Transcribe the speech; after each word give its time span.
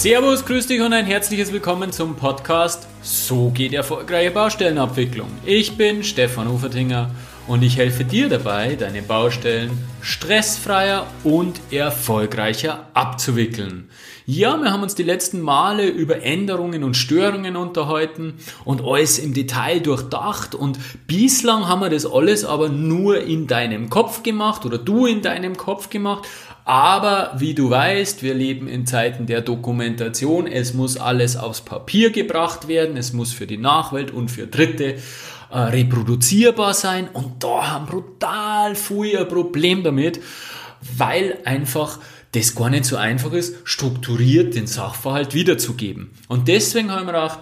Servus, 0.00 0.46
grüß 0.46 0.66
dich 0.66 0.80
und 0.80 0.94
ein 0.94 1.04
herzliches 1.04 1.52
Willkommen 1.52 1.92
zum 1.92 2.16
Podcast 2.16 2.88
So 3.02 3.50
geht 3.50 3.74
erfolgreiche 3.74 4.30
Baustellenabwicklung. 4.30 5.28
Ich 5.44 5.76
bin 5.76 6.02
Stefan 6.04 6.48
Ufertinger 6.48 7.10
und 7.46 7.62
ich 7.62 7.76
helfe 7.76 8.06
dir 8.06 8.30
dabei, 8.30 8.76
deine 8.76 9.02
Baustellen 9.02 9.70
stressfreier 10.00 11.06
und 11.22 11.60
erfolgreicher 11.70 12.86
abzuwickeln. 12.94 13.90
Ja, 14.24 14.56
wir 14.56 14.72
haben 14.72 14.82
uns 14.82 14.94
die 14.94 15.02
letzten 15.02 15.42
Male 15.42 15.88
über 15.88 16.22
Änderungen 16.22 16.82
und 16.82 16.96
Störungen 16.96 17.56
unterhalten 17.56 18.34
und 18.64 18.82
alles 18.82 19.18
im 19.18 19.34
Detail 19.34 19.80
durchdacht 19.80 20.54
und 20.54 20.78
bislang 21.08 21.68
haben 21.68 21.82
wir 21.82 21.90
das 21.90 22.06
alles 22.06 22.46
aber 22.46 22.70
nur 22.70 23.22
in 23.22 23.46
deinem 23.48 23.90
Kopf 23.90 24.22
gemacht 24.22 24.64
oder 24.64 24.78
du 24.78 25.04
in 25.04 25.20
deinem 25.20 25.58
Kopf 25.58 25.90
gemacht 25.90 26.26
aber 26.64 27.32
wie 27.38 27.54
du 27.54 27.70
weißt, 27.70 28.22
wir 28.22 28.34
leben 28.34 28.68
in 28.68 28.86
Zeiten 28.86 29.26
der 29.26 29.40
Dokumentation. 29.40 30.46
Es 30.46 30.74
muss 30.74 30.96
alles 30.96 31.36
aufs 31.36 31.62
Papier 31.62 32.10
gebracht 32.10 32.68
werden. 32.68 32.96
Es 32.96 33.12
muss 33.12 33.32
für 33.32 33.46
die 33.46 33.56
Nachwelt 33.56 34.10
und 34.10 34.30
für 34.30 34.46
Dritte 34.46 34.96
äh, 35.50 35.58
reproduzierbar 35.58 36.74
sein. 36.74 37.08
Und 37.12 37.42
da 37.42 37.72
haben 37.72 37.86
brutal 37.86 38.74
viel 38.74 39.18
ein 39.18 39.28
Problem 39.28 39.82
damit, 39.82 40.20
weil 40.96 41.38
einfach 41.44 41.98
das 42.32 42.54
gar 42.54 42.70
nicht 42.70 42.84
so 42.84 42.96
einfach 42.96 43.32
ist, 43.32 43.56
strukturiert 43.64 44.54
den 44.54 44.66
Sachverhalt 44.66 45.34
wiederzugeben. 45.34 46.12
Und 46.28 46.46
deswegen 46.46 46.90
haben 46.90 47.06
wir 47.06 47.12
gedacht, 47.12 47.40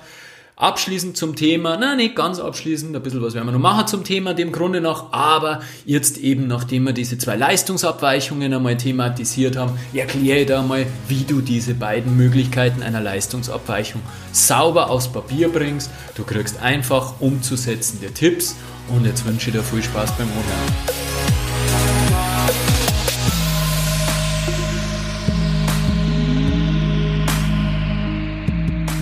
Abschließend 0.59 1.17
zum 1.17 1.37
Thema, 1.37 1.77
na 1.79 1.95
nicht 1.95 2.17
ganz 2.17 2.41
abschließend, 2.41 2.97
ein 2.97 3.01
bisschen 3.01 3.23
was 3.23 3.35
werden 3.35 3.47
wir 3.47 3.53
noch 3.53 3.61
machen 3.61 3.87
zum 3.87 4.03
Thema, 4.03 4.35
dem 4.35 4.51
Grunde 4.51 4.81
nach, 4.81 5.13
aber 5.13 5.61
jetzt 5.87 6.19
eben, 6.19 6.49
nachdem 6.49 6.83
wir 6.83 6.93
diese 6.93 7.17
zwei 7.17 7.37
Leistungsabweichungen 7.37 8.53
einmal 8.53 8.77
thematisiert 8.77 9.57
haben, 9.57 9.79
erkläre 9.95 10.41
ich 10.41 10.47
da 10.47 10.59
einmal, 10.59 10.87
wie 11.07 11.23
du 11.23 11.43
diese 11.43 11.75
beiden 11.75 12.17
Möglichkeiten 12.17 12.83
einer 12.83 13.01
Leistungsabweichung 13.01 14.03
sauber 14.33 14.91
aufs 14.91 15.07
Papier 15.07 15.49
bringst. 15.49 15.93
Du 16.17 16.25
kriegst 16.25 16.61
einfach 16.61 17.21
umzusetzende 17.21 18.13
Tipps 18.13 18.57
und 18.89 19.07
jetzt 19.07 19.25
wünsche 19.27 19.51
ich 19.51 19.55
dir 19.55 19.63
viel 19.63 19.85
Spaß 19.85 20.11
beim 20.19 20.27
Anhören. 20.27 21.48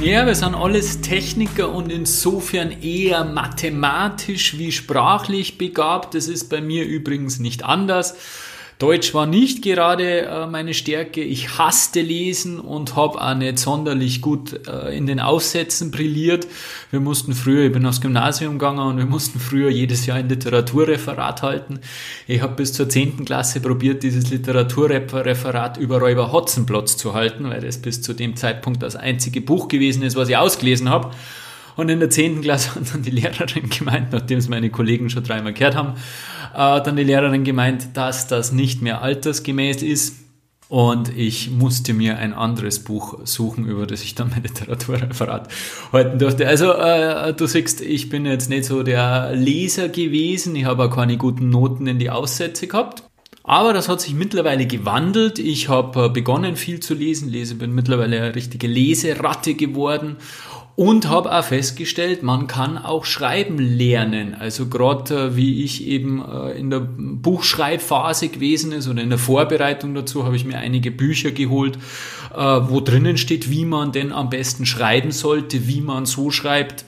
Ja, 0.07 0.25
wir 0.25 0.37
sind 0.37 0.55
alles 0.55 1.01
Techniker 1.01 1.73
und 1.73 1.91
insofern 1.91 2.81
eher 2.81 3.25
mathematisch 3.25 4.57
wie 4.57 4.71
sprachlich 4.71 5.59
begabt. 5.59 6.15
Das 6.15 6.29
ist 6.29 6.49
bei 6.49 6.61
mir 6.61 6.85
übrigens 6.85 7.41
nicht 7.41 7.65
anders. 7.65 8.15
Deutsch 8.79 9.15
war 9.15 9.25
nicht 9.25 9.63
gerade 9.63 10.27
äh, 10.27 10.47
meine 10.47 10.75
Stärke. 10.75 11.23
Ich 11.23 11.57
hasste 11.57 12.03
Lesen 12.03 12.61
und 12.61 12.95
habe 12.95 13.19
auch 13.23 13.35
nicht 13.35 13.59
sonderlich 13.59 14.21
gut 14.21 14.69
äh, 14.69 14.95
in 14.95 15.07
den 15.07 15.19
Aufsätzen 15.19 15.91
brilliert. 15.91 16.47
Wir 16.91 17.01
mussten 17.01 17.33
früher, 17.33 17.65
ich 17.65 17.73
bin 17.73 17.87
aufs 17.87 18.03
Gymnasium 18.03 18.59
gegangen 18.59 18.81
und 18.81 18.99
wir 18.99 19.07
mussten 19.07 19.41
früher 19.41 19.71
jedes 19.71 20.05
Jahr 20.05 20.19
ein 20.19 20.29
Literaturreferat 20.29 21.41
halten. 21.41 21.81
Ich 22.27 22.43
habe 22.43 22.55
bis 22.55 22.75
zur 22.75 22.87
10. 22.87 23.25
Klasse 23.25 23.61
probiert, 23.61 24.03
dieses 24.03 24.29
Literaturreferat 24.29 25.79
über 25.79 25.99
Räuber 25.99 26.31
Hotzenplotz 26.31 26.99
zu 26.99 27.15
halten, 27.15 27.49
weil 27.49 27.63
das 27.63 27.79
bis 27.79 28.03
zu 28.03 28.13
dem 28.13 28.37
Zeitpunkt 28.37 28.83
das 28.83 28.95
einzige 28.95 29.41
Buch 29.41 29.69
gewesen 29.69 30.03
ist, 30.03 30.17
was 30.17 30.29
ich 30.29 30.37
ausgelesen 30.37 30.91
habe. 30.91 31.13
Und 31.77 31.91
in 31.91 32.01
der 32.01 32.11
10. 32.11 32.43
Klasse 32.43 32.75
hat 32.75 32.93
dann 32.93 33.03
die 33.03 33.11
Lehrerin 33.11 33.71
gemeint, 33.71 34.13
nachdem 34.13 34.39
es 34.39 34.49
meine 34.49 34.69
Kollegen 34.69 35.09
schon 35.09 35.25
dreimal 35.25 35.55
gehört 35.55 35.77
haben, 35.77 35.95
äh, 36.57 36.83
dann 36.83 36.97
die 36.97 37.05
Lehrerin 37.05 37.45
gemeint, 37.45 37.89
dass 37.95 38.27
das 38.27 38.51
nicht 38.51 38.81
mehr 38.83 39.03
altersgemäß 39.03 39.83
ist. 39.83 40.17
Und 40.69 41.17
ich 41.17 41.51
musste 41.51 41.95
mir 41.95 42.19
ein 42.19 42.33
anderes 42.33 42.83
Buch 42.83 43.21
suchen, 43.25 43.67
über 43.67 43.87
das 43.87 44.03
ich 44.03 44.17
dann 44.17 44.31
mein 44.31 44.43
Literaturreferat 44.43 45.49
halten 45.93 46.19
durfte. 46.19 46.49
Also 46.49 46.73
äh, 46.73 47.35
du 47.35 47.47
siehst, 47.47 47.83
ich 47.83 48.09
bin 48.09 48.27
jetzt 48.27 48.51
nicht 48.51 48.65
so 48.65 48.83
der 48.83 49.33
Leser 49.33 49.89
gewesen. 49.89 50.57
Ich 50.57 50.65
habe 50.65 50.85
auch 50.85 50.95
keine 50.95 51.19
guten 51.19 51.51
Noten 51.51 51.87
in 51.87 51.99
die 52.01 52.11
Aussätze 52.11 52.67
gehabt. 52.67 53.05
Aber 53.45 53.73
das 53.73 53.89
hat 53.89 54.01
sich 54.01 54.13
mittlerweile 54.13 54.67
gewandelt. 54.67 55.39
Ich 55.39 55.69
habe 55.69 56.07
äh, 56.07 56.09
begonnen 56.09 56.57
viel 56.57 56.81
zu 56.81 56.95
lesen. 56.95 57.29
Lese 57.29 57.55
bin 57.55 57.73
mittlerweile 57.73 58.17
eine 58.17 58.35
richtige 58.35 58.67
Leseratte 58.67 59.55
geworden 59.55 60.17
und 60.77 61.09
habe 61.09 61.35
auch 61.35 61.45
festgestellt, 61.45 62.23
man 62.23 62.47
kann 62.47 62.77
auch 62.77 63.07
schreiben 63.07 63.59
lernen. 63.59 64.37
Also 64.39 64.67
gerade 64.67 65.15
äh, 65.15 65.37
wie 65.37 65.65
ich 65.65 65.87
eben 65.87 66.23
äh, 66.23 66.53
in 66.53 66.69
der 66.69 66.81
Buchschreibphase 66.81 68.29
gewesen 68.29 68.73
ist 68.73 68.87
oder 68.87 69.03
in 69.03 69.09
der 69.09 69.19
Vorbereitung 69.19 69.95
dazu, 69.95 70.25
habe 70.25 70.37
ich 70.37 70.45
mir 70.45 70.59
einige 70.59 70.91
Bücher 70.91 71.33
geholt, 71.33 71.79
äh, 72.35 72.39
wo 72.39 72.81
drinnen 72.81 73.17
steht, 73.17 73.51
wie 73.51 73.65
man 73.65 73.91
denn 73.91 74.13
am 74.13 74.29
besten 74.29 74.67
schreiben 74.67 75.13
sollte, 75.13 75.67
wie 75.67 75.81
man 75.81 76.05
so 76.05 76.31
schreibt, 76.31 76.85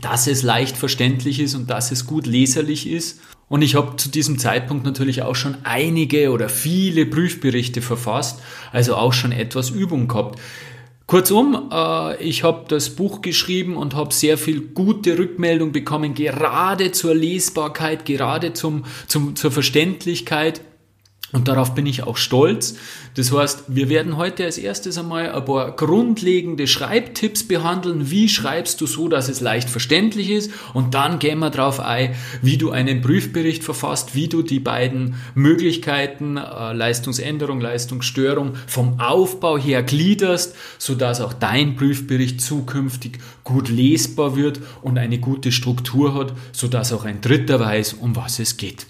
dass 0.00 0.28
es 0.28 0.44
leicht 0.44 0.76
verständlich 0.76 1.40
ist 1.40 1.56
und 1.56 1.68
dass 1.68 1.90
es 1.90 2.06
gut 2.06 2.24
leserlich 2.24 2.88
ist. 2.88 3.20
Und 3.48 3.62
ich 3.62 3.74
habe 3.74 3.96
zu 3.96 4.10
diesem 4.10 4.38
Zeitpunkt 4.38 4.84
natürlich 4.84 5.22
auch 5.22 5.34
schon 5.34 5.56
einige 5.64 6.30
oder 6.30 6.48
viele 6.48 7.04
Prüfberichte 7.04 7.82
verfasst, 7.82 8.40
also 8.70 8.94
auch 8.94 9.12
schon 9.12 9.32
etwas 9.32 9.70
Übung 9.70 10.06
gehabt. 10.06 10.38
Kurzum, 11.08 11.70
äh, 11.72 12.22
ich 12.22 12.44
habe 12.44 12.66
das 12.68 12.90
Buch 12.90 13.22
geschrieben 13.22 13.78
und 13.78 13.94
habe 13.94 14.12
sehr 14.12 14.36
viel 14.36 14.60
gute 14.60 15.18
Rückmeldung 15.18 15.72
bekommen, 15.72 16.12
gerade 16.12 16.92
zur 16.92 17.14
Lesbarkeit, 17.14 18.04
gerade 18.04 18.52
zum, 18.52 18.84
zum, 19.06 19.34
zur 19.34 19.50
Verständlichkeit. 19.50 20.60
Und 21.30 21.46
darauf 21.46 21.74
bin 21.74 21.84
ich 21.84 22.04
auch 22.04 22.16
stolz. 22.16 22.76
Das 23.14 23.32
heißt, 23.32 23.64
wir 23.68 23.90
werden 23.90 24.16
heute 24.16 24.44
als 24.44 24.56
erstes 24.56 24.96
einmal 24.96 25.30
ein 25.30 25.44
paar 25.44 25.76
grundlegende 25.76 26.66
Schreibtipps 26.66 27.46
behandeln. 27.46 28.10
Wie 28.10 28.30
schreibst 28.30 28.80
du 28.80 28.86
so, 28.86 29.08
dass 29.08 29.28
es 29.28 29.42
leicht 29.42 29.68
verständlich 29.68 30.30
ist? 30.30 30.50
Und 30.72 30.94
dann 30.94 31.18
gehen 31.18 31.38
wir 31.40 31.50
darauf 31.50 31.80
ein, 31.80 32.14
wie 32.40 32.56
du 32.56 32.70
einen 32.70 33.02
Prüfbericht 33.02 33.62
verfasst, 33.62 34.14
wie 34.14 34.28
du 34.28 34.40
die 34.40 34.60
beiden 34.60 35.16
Möglichkeiten, 35.34 36.38
äh, 36.38 36.72
Leistungsänderung, 36.72 37.60
Leistungsstörung 37.60 38.54
vom 38.66 38.98
Aufbau 38.98 39.58
her 39.58 39.82
gliederst, 39.82 40.54
sodass 40.78 41.20
auch 41.20 41.34
dein 41.34 41.76
Prüfbericht 41.76 42.40
zukünftig 42.40 43.18
gut 43.44 43.68
lesbar 43.68 44.34
wird 44.34 44.60
und 44.80 44.96
eine 44.96 45.18
gute 45.18 45.52
Struktur 45.52 46.14
hat, 46.14 46.32
sodass 46.52 46.92
auch 46.94 47.04
ein 47.04 47.20
Dritter 47.20 47.60
weiß, 47.60 47.94
um 47.94 48.16
was 48.16 48.38
es 48.38 48.56
geht. 48.56 48.86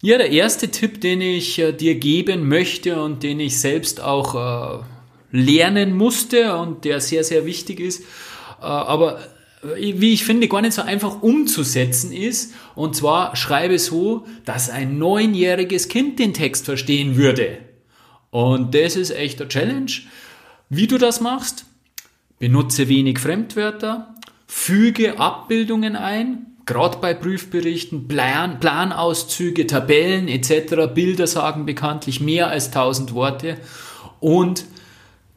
Ja, 0.00 0.16
der 0.16 0.30
erste 0.30 0.68
Tipp, 0.68 1.00
den 1.00 1.20
ich 1.20 1.58
äh, 1.58 1.72
dir 1.72 1.96
geben 1.96 2.48
möchte 2.48 3.02
und 3.02 3.24
den 3.24 3.40
ich 3.40 3.58
selbst 3.58 4.00
auch 4.00 4.82
äh, 4.82 4.84
lernen 5.32 5.96
musste 5.96 6.56
und 6.56 6.84
der 6.84 7.00
sehr, 7.00 7.24
sehr 7.24 7.44
wichtig 7.46 7.80
ist, 7.80 8.02
äh, 8.60 8.64
aber 8.64 9.20
wie 9.62 10.12
ich 10.12 10.24
finde, 10.24 10.46
gar 10.46 10.62
nicht 10.62 10.74
so 10.74 10.82
einfach 10.82 11.20
umzusetzen 11.20 12.12
ist. 12.12 12.54
Und 12.76 12.94
zwar 12.94 13.34
schreibe 13.34 13.80
so, 13.80 14.24
dass 14.44 14.70
ein 14.70 14.98
neunjähriges 14.98 15.88
Kind 15.88 16.20
den 16.20 16.32
Text 16.32 16.64
verstehen 16.64 17.16
würde. 17.16 17.58
Und 18.30 18.74
das 18.76 18.94
ist 18.94 19.10
echt 19.10 19.40
eine 19.40 19.48
Challenge. 19.48 19.90
Wie 20.68 20.86
du 20.86 20.96
das 20.96 21.20
machst, 21.20 21.64
benutze 22.38 22.88
wenig 22.88 23.18
Fremdwörter, 23.18 24.14
füge 24.46 25.18
Abbildungen 25.18 25.96
ein, 25.96 26.46
gerade 26.68 26.98
bei 26.98 27.14
Prüfberichten, 27.14 28.08
Plan, 28.08 28.60
Planauszüge, 28.60 29.66
Tabellen 29.66 30.28
etc., 30.28 30.92
Bilder 30.94 31.26
sagen 31.26 31.64
bekanntlich 31.64 32.20
mehr 32.20 32.48
als 32.48 32.66
1000 32.66 33.14
Worte 33.14 33.56
und 34.20 34.66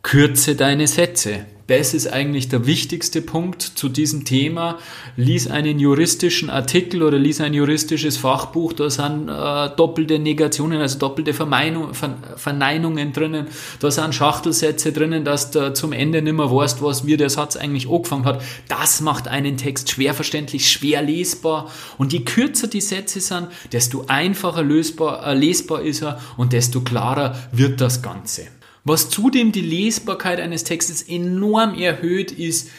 kürze 0.04 0.56
deine 0.56 0.88
Sätze. 0.88 1.46
Das 1.72 1.94
ist 1.94 2.12
eigentlich 2.12 2.50
der 2.50 2.66
wichtigste 2.66 3.22
Punkt 3.22 3.62
zu 3.62 3.88
diesem 3.88 4.26
Thema. 4.26 4.78
Lies 5.16 5.48
einen 5.48 5.80
juristischen 5.80 6.50
Artikel 6.50 7.02
oder 7.02 7.18
lies 7.18 7.40
ein 7.40 7.54
juristisches 7.54 8.18
Fachbuch, 8.18 8.74
da 8.74 8.90
sind 8.90 9.30
äh, 9.30 9.70
doppelte 9.78 10.20
Negationen, 10.20 10.82
also 10.82 11.00
doppelte 11.00 11.34
Verneinung, 11.34 11.94
Verneinungen 12.36 13.14
drinnen, 13.14 13.48
da 13.80 13.90
sind 13.90 14.14
Schachtelsätze 14.14 14.92
drinnen, 14.92 15.24
dass 15.24 15.52
du 15.52 15.72
zum 15.72 15.94
Ende 15.94 16.22
nicht 16.22 16.34
mehr 16.34 16.52
weißt, 16.52 16.84
was 16.84 17.06
wie 17.06 17.16
der 17.16 17.30
Satz 17.30 17.56
eigentlich 17.56 17.90
angefangen 17.90 18.26
hat. 18.26 18.42
Das 18.68 19.00
macht 19.00 19.30
einen 19.30 19.56
Text 19.56 19.92
schwer 19.92 20.14
verständlich, 20.14 20.70
schwer 20.70 21.02
lesbar 21.02 21.72
und 21.98 22.12
je 22.12 22.26
kürzer 22.26 22.68
die 22.68 22.82
Sätze 22.82 23.22
sind, 23.22 23.48
desto 23.72 24.04
einfacher 24.08 24.62
lösbar, 24.62 25.26
äh, 25.26 25.34
lesbar 25.36 25.84
ist 25.84 26.02
er 26.02 26.20
und 26.36 26.52
desto 26.52 26.82
klarer 26.82 27.38
wird 27.54 27.80
das 27.80 28.02
Ganze. 28.02 28.48
Was 28.84 29.10
zudem 29.10 29.52
die 29.52 29.62
Lesbarkeit 29.62 30.40
eines 30.40 30.64
Textes 30.64 31.04
enorm 31.04 31.76
erhöht, 31.76 32.32
ist, 32.32 32.70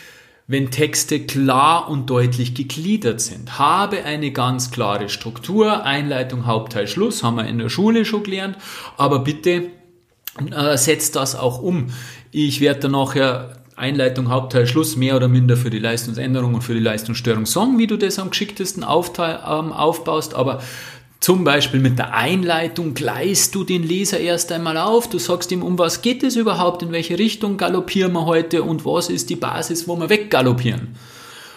wenn 0.49 0.71
Texte 0.71 1.21
klar 1.21 1.89
und 1.89 2.11
deutlich 2.11 2.55
gegliedert 2.55 3.21
sind. 3.21 3.59
Habe 3.59 4.05
eine 4.05 4.33
ganz 4.33 4.71
klare 4.71 5.09
Struktur, 5.09 5.85
Einleitung, 5.85 6.47
Hauptteil, 6.47 6.89
Schluss, 6.89 7.23
haben 7.23 7.37
wir 7.37 7.47
in 7.47 7.59
der 7.59 7.69
Schule 7.69 8.05
schon 8.05 8.25
gelernt, 8.25 8.57
aber 8.97 9.21
bitte 9.21 9.69
äh, 10.51 10.77
setzt 10.77 11.17
das 11.17 11.37
auch 11.37 11.63
um. 11.63 11.89
Ich 12.33 12.61
werde 12.61 12.81
dann 12.81 12.93
nachher 12.93 13.63
Einleitung, 13.77 14.29
Hauptteil, 14.29 14.67
Schluss 14.67 14.97
mehr 14.97 15.17
oder 15.17 15.29
minder 15.29 15.57
für 15.57 15.71
die 15.71 15.79
Leistungsänderung 15.79 16.55
und 16.55 16.63
für 16.63 16.75
die 16.75 16.81
Leistungsstörung 16.81 17.47
sagen, 17.47 17.79
wie 17.79 17.87
du 17.87 17.97
das 17.97 18.19
am 18.19 18.31
geschicktesten 18.31 18.85
aufteil, 18.85 19.41
ähm, 19.47 19.73
aufbaust, 19.73 20.35
aber 20.35 20.61
Zum 21.23 21.45
Beispiel 21.45 21.79
mit 21.79 22.01
der 22.01 22.15
Einleitung 22.15 22.95
gleist 22.95 23.55
du 23.55 23.63
den 23.63 23.85
Leser 23.85 24.19
erst 24.19 24.51
einmal 24.51 24.77
auf. 24.77 25.09
Du 25.09 25.21
sagst 25.21 25.53
ihm, 25.53 25.63
um 25.63 25.79
was 25.79 26.03
geht 26.03 26.25
es 26.25 26.35
überhaupt, 26.35 26.83
in 26.83 26.91
welche 26.91 27.17
Richtung 27.17 27.59
galoppieren 27.59 28.13
wir 28.13 28.27
heute 28.27 28.65
und 28.65 28.85
was 28.85 29.09
ist 29.09 29.31
die 29.31 29.37
Basis, 29.37 29.87
wo 29.87 29.95
wir 29.95 30.11
weggaloppieren. 30.11 30.97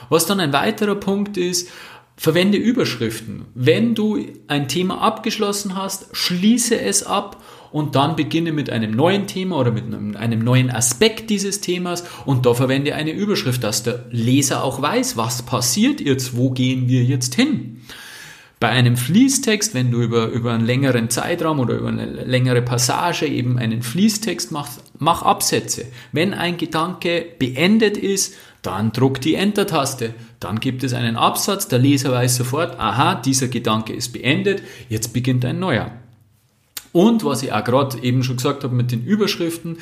Was 0.09 0.27
dann 0.27 0.39
ein 0.39 0.53
weiterer 0.53 0.93
Punkt 0.93 1.35
ist, 1.37 1.67
verwende 2.15 2.59
Überschriften. 2.59 3.45
Wenn 3.55 3.95
du 3.95 4.19
ein 4.47 4.67
Thema 4.67 5.01
abgeschlossen 5.01 5.75
hast, 5.75 6.15
schließe 6.15 6.79
es 6.79 7.01
ab 7.01 7.41
und 7.71 7.95
dann 7.95 8.15
beginne 8.15 8.51
mit 8.51 8.69
einem 8.69 8.91
neuen 8.91 9.25
Thema 9.25 9.57
oder 9.57 9.71
mit 9.71 9.85
einem, 9.85 10.15
einem, 10.15 10.43
neuen 10.43 10.69
Aspekt 10.69 11.31
dieses 11.31 11.61
Themas 11.61 12.03
und 12.27 12.45
da 12.45 12.53
verwende 12.53 12.93
eine 12.93 13.13
Überschrift, 13.13 13.63
dass 13.63 13.81
der 13.81 14.05
Leser 14.11 14.63
auch 14.63 14.79
weiß, 14.79 15.17
was 15.17 15.41
passiert 15.41 16.01
jetzt, 16.01 16.37
wo 16.37 16.51
gehen 16.51 16.87
wir 16.87 17.03
jetzt 17.03 17.33
hin. 17.33 17.81
Bei 18.59 18.69
einem 18.69 18.95
Fließtext, 18.95 19.73
wenn 19.73 19.91
du 19.91 20.01
über, 20.01 20.27
über 20.27 20.53
einen 20.53 20.65
längeren 20.65 21.09
Zeitraum 21.09 21.59
oder 21.59 21.75
über 21.75 21.89
eine 21.89 22.05
längere 22.05 22.61
Passage 22.61 23.25
eben 23.25 23.57
einen 23.57 23.81
Fließtext 23.81 24.51
machst, 24.51 24.81
mach 24.97 25.23
Absätze. 25.23 25.85
Wenn 26.13 26.33
ein 26.33 26.57
Gedanke 26.57 27.25
beendet 27.37 27.97
ist, 27.97 28.33
dann 28.61 28.91
druck 28.91 29.19
die 29.21 29.35
Enter-Taste. 29.35 30.13
Dann 30.39 30.59
gibt 30.59 30.83
es 30.83 30.93
einen 30.93 31.17
Absatz, 31.17 31.67
der 31.67 31.79
Leser 31.79 32.11
weiß 32.11 32.37
sofort, 32.37 32.79
aha, 32.79 33.15
dieser 33.15 33.49
Gedanke 33.49 33.93
ist 33.93 34.13
beendet, 34.13 34.63
jetzt 34.89 35.13
beginnt 35.13 35.43
ein 35.45 35.59
neuer. 35.59 35.91
Und 36.91 37.25
was 37.25 37.43
ich 37.43 37.51
auch 37.51 37.63
gerade 37.63 38.01
eben 38.03 38.23
schon 38.23 38.37
gesagt 38.37 38.63
habe 38.63 38.73
mit 38.73 38.91
den 38.91 39.03
Überschriften, 39.03 39.79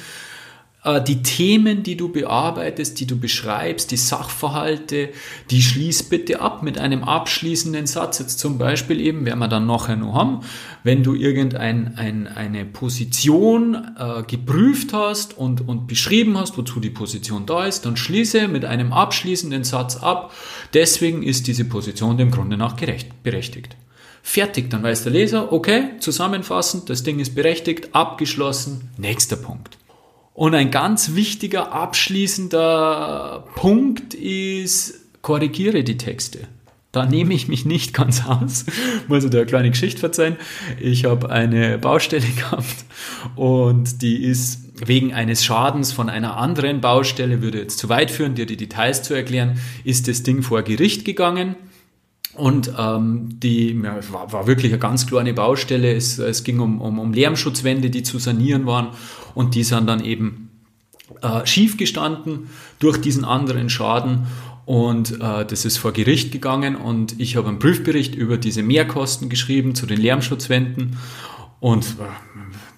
die 0.86 1.24
Themen, 1.24 1.82
die 1.84 1.96
du 1.96 2.10
bearbeitest, 2.10 3.00
die 3.00 3.08
du 3.08 3.18
beschreibst, 3.18 3.92
die 3.92 3.98
Sachverhalte, 3.98 5.10
die 5.50 5.62
schließ 5.62 6.04
bitte 6.04 6.42
ab 6.42 6.62
mit 6.62 6.78
einem 6.78 7.04
abschließenden 7.04 7.88
Satz. 7.88 8.20
Jetzt 8.20 8.40
zum 8.40 8.58
Beispiel 8.58 9.00
eben, 9.00 9.26
werden 9.26 9.40
wir 9.40 9.48
dann 9.48 9.66
nachher 9.66 9.96
noch 9.96 10.14
haben, 10.14 10.42
wenn 10.84 11.02
du 11.02 11.16
irgendeine 11.16 11.98
ein, 11.98 12.28
eine 12.28 12.66
Position 12.66 13.76
äh, 13.98 14.24
geprüft 14.24 14.92
hast 14.92 15.38
und, 15.38 15.66
und 15.66 15.88
beschrieben 15.88 16.38
hast, 16.38 16.58
wozu 16.58 16.82
die 16.82 16.90
Position 16.90 17.46
da 17.46 17.66
ist, 17.66 17.86
dann 17.86 17.96
schließe 17.96 18.50
mit 18.50 18.66
einem 18.66 18.92
abschließenden 18.92 19.64
Satz 19.64 19.96
ab. 19.96 20.34
Deswegen 20.74 21.24
ist 21.24 21.48
diese 21.48 21.64
Position 21.64 22.18
dem 22.18 22.32
Grunde 22.32 22.58
nach 22.58 22.76
gerecht, 22.76 23.24
berechtigt. 23.24 23.78
Fertig, 24.22 24.70
dann 24.70 24.84
weiß 24.84 25.04
der 25.04 25.14
Leser, 25.14 25.54
okay, 25.54 25.92
zusammenfassend, 26.00 26.90
das 26.90 27.04
Ding 27.04 27.20
ist 27.20 27.36
berechtigt, 27.36 27.94
abgeschlossen, 27.94 28.90
nächster 28.98 29.36
Punkt. 29.36 29.78
Und 30.34 30.56
ein 30.56 30.72
ganz 30.72 31.14
wichtiger 31.14 31.72
abschließender 31.72 33.46
Punkt 33.56 34.14
ist, 34.16 34.96
korrigiere 35.22 35.84
die 35.84 35.98
Texte. 35.98 36.48
Da 36.92 37.08
nehme 37.08 37.34
ich 37.34 37.48
mich 37.48 37.66
nicht 37.66 37.94
ganz 37.94 38.26
aus. 38.26 38.66
Muss 39.08 39.24
ich 39.24 39.32
dir 39.32 39.38
eine 39.38 39.46
kleine 39.48 39.72
Geschichte 39.72 40.00
verzeihen. 40.00 40.38
Ich 40.80 41.06
habe 41.06 41.30
eine 41.30 41.78
Baustelle 41.78 42.28
gehabt 42.38 42.86
und 43.36 44.02
die 44.02 44.24
ist 44.24 44.64
wegen 44.88 45.14
eines 45.14 45.44
Schadens 45.44 45.92
von 45.92 46.10
einer 46.10 46.38
anderen 46.38 46.82
Baustelle, 46.82 47.42
würde 47.42 47.60
jetzt 47.60 47.80
zu 47.80 47.90
weit 47.90 48.12
führen, 48.12 48.36
dir 48.36 48.46
die 48.46 48.58
Details 48.58 49.02
zu 49.04 49.14
erklären, 49.14 49.60
ist 49.84 50.08
das 50.08 50.24
Ding 50.24 50.42
vor 50.42 50.62
Gericht 50.64 51.06
gegangen. 51.06 51.56
Und 52.36 52.74
ähm, 52.78 53.30
die 53.40 53.80
ja, 53.84 54.00
war, 54.12 54.32
war 54.32 54.48
wirklich 54.48 54.72
eine 54.72 54.80
ganz 54.80 55.06
kleine 55.06 55.34
Baustelle. 55.34 55.94
Es, 55.94 56.18
es 56.18 56.44
ging 56.44 56.60
um, 56.60 56.82
um, 56.82 56.98
um 56.98 57.14
Lärmschutzwände, 57.14 57.90
die 57.90 58.04
zu 58.04 58.18
sanieren 58.18 58.66
waren. 58.66 58.90
Und 59.36 59.56
die 59.56 59.64
sind 59.64 59.88
dann 59.88 60.04
eben 60.04 60.50
äh, 61.22 61.46
schief 61.46 61.78
gestanden 61.78 62.50
durch 62.80 63.00
diesen 63.00 63.24
anderen 63.24 63.70
Schaden. 63.70 64.28
Und 64.66 65.20
äh, 65.22 65.46
das 65.46 65.66
ist 65.66 65.78
vor 65.78 65.92
Gericht 65.92 66.32
gegangen 66.32 66.76
und 66.76 67.20
ich 67.20 67.36
habe 67.36 67.50
einen 67.50 67.60
Prüfbericht 67.60 68.16
über 68.16 68.38
diese 68.38 68.64
Mehrkosten 68.64 69.28
geschrieben 69.28 69.76
zu 69.76 69.86
den 69.86 70.00
Lärmschutzwänden. 70.00 70.98
Und 71.60 71.86
äh, 71.86 72.04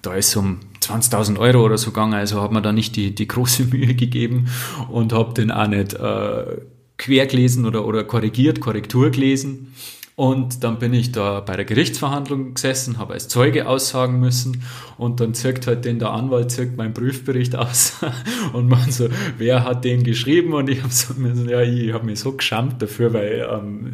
da 0.02 0.14
ist 0.14 0.34
um 0.36 0.58
20.000 0.80 1.38
Euro 1.38 1.64
oder 1.64 1.78
so 1.78 1.90
gegangen, 1.90 2.14
also 2.14 2.42
hat 2.42 2.52
man 2.52 2.62
da 2.62 2.72
nicht 2.72 2.96
die, 2.96 3.14
die 3.14 3.28
große 3.28 3.64
Mühe 3.70 3.94
gegeben 3.94 4.48
und 4.90 5.12
habe 5.12 5.34
den 5.34 5.50
auch 5.50 5.68
nicht 5.68 5.94
äh, 5.94 6.56
quer 6.98 7.26
gelesen 7.26 7.66
oder, 7.66 7.86
oder 7.86 8.04
korrigiert, 8.04 8.60
Korrektur 8.60 9.10
gelesen. 9.10 9.74
Und 10.18 10.64
dann 10.64 10.78
bin 10.78 10.94
ich 10.94 11.12
da 11.12 11.40
bei 11.40 11.56
der 11.56 11.66
Gerichtsverhandlung 11.66 12.54
gesessen, 12.54 12.96
habe 12.96 13.12
als 13.12 13.28
Zeuge 13.28 13.68
aussagen 13.68 14.18
müssen 14.18 14.62
und 14.96 15.20
dann 15.20 15.34
zirkt 15.34 15.66
halt 15.66 15.84
den 15.84 15.98
der 15.98 16.10
Anwalt 16.10 16.50
zirkt 16.50 16.78
meinen 16.78 16.94
Prüfbericht 16.94 17.54
aus 17.54 17.96
und 18.54 18.66
man 18.66 18.90
so, 18.90 19.08
wer 19.36 19.64
hat 19.64 19.84
den 19.84 20.04
geschrieben? 20.04 20.54
Und 20.54 20.70
ich 20.70 20.82
habe 20.82 20.90
so, 20.90 21.12
ja, 21.50 21.60
ich 21.60 21.92
habe 21.92 22.06
mich 22.06 22.20
so 22.20 22.32
geschammt 22.32 22.80
dafür, 22.80 23.12
weil 23.12 23.46
ähm, 23.52 23.92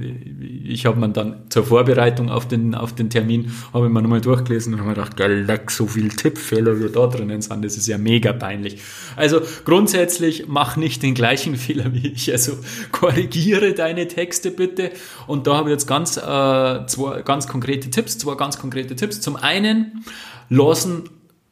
ich 0.65 0.87
habe 0.87 1.01
man 1.01 1.13
dann 1.13 1.43
zur 1.49 1.65
Vorbereitung 1.65 2.31
auf 2.31 2.47
den, 2.47 2.77
auf 2.77 2.95
den 2.95 3.11
Termin, 3.11 3.51
habe 3.73 3.87
ich 3.87 3.93
mir 3.93 4.01
nochmal 4.01 4.21
durchgelesen 4.21 4.75
und 4.75 4.79
habe 4.79 4.91
mir 4.91 4.95
gedacht, 4.95 5.17
geil, 5.17 5.45
so 5.71 5.89
viel 5.89 6.09
Tippfehler 6.09 6.79
wie 6.79 6.89
da 6.89 7.09
drinnen 7.09 7.43
sind, 7.43 7.65
das 7.65 7.77
ist 7.77 7.89
ja 7.89 7.99
mega 7.99 8.33
peinlich. 8.33 8.81
Also 9.17 9.41
grundsätzlich 9.65 10.45
mach 10.47 10.77
nicht 10.77 11.03
den 11.03 11.15
gleichen 11.15 11.57
Fehler 11.63 11.93
wie 11.93 12.07
ich, 12.07 12.31
also 12.31 12.53
korrigiere 12.93 13.73
deine 13.73 14.07
Texte 14.07 14.53
bitte 14.53 14.93
und 15.27 15.49
da 15.49 15.57
habe 15.57 15.71
ich 15.71 15.73
jetzt 15.73 15.89
ganz 15.89 16.12
äh, 16.17 16.87
zwei 16.87 17.23
ganz 17.23 17.47
konkrete 17.47 17.91
Tipps, 17.91 18.19
zwei 18.19 18.35
ganz 18.35 18.59
konkrete 18.59 18.97
Tipps. 18.97 19.21
Zum 19.21 19.37
einen, 19.37 20.05
lassen 20.49 21.09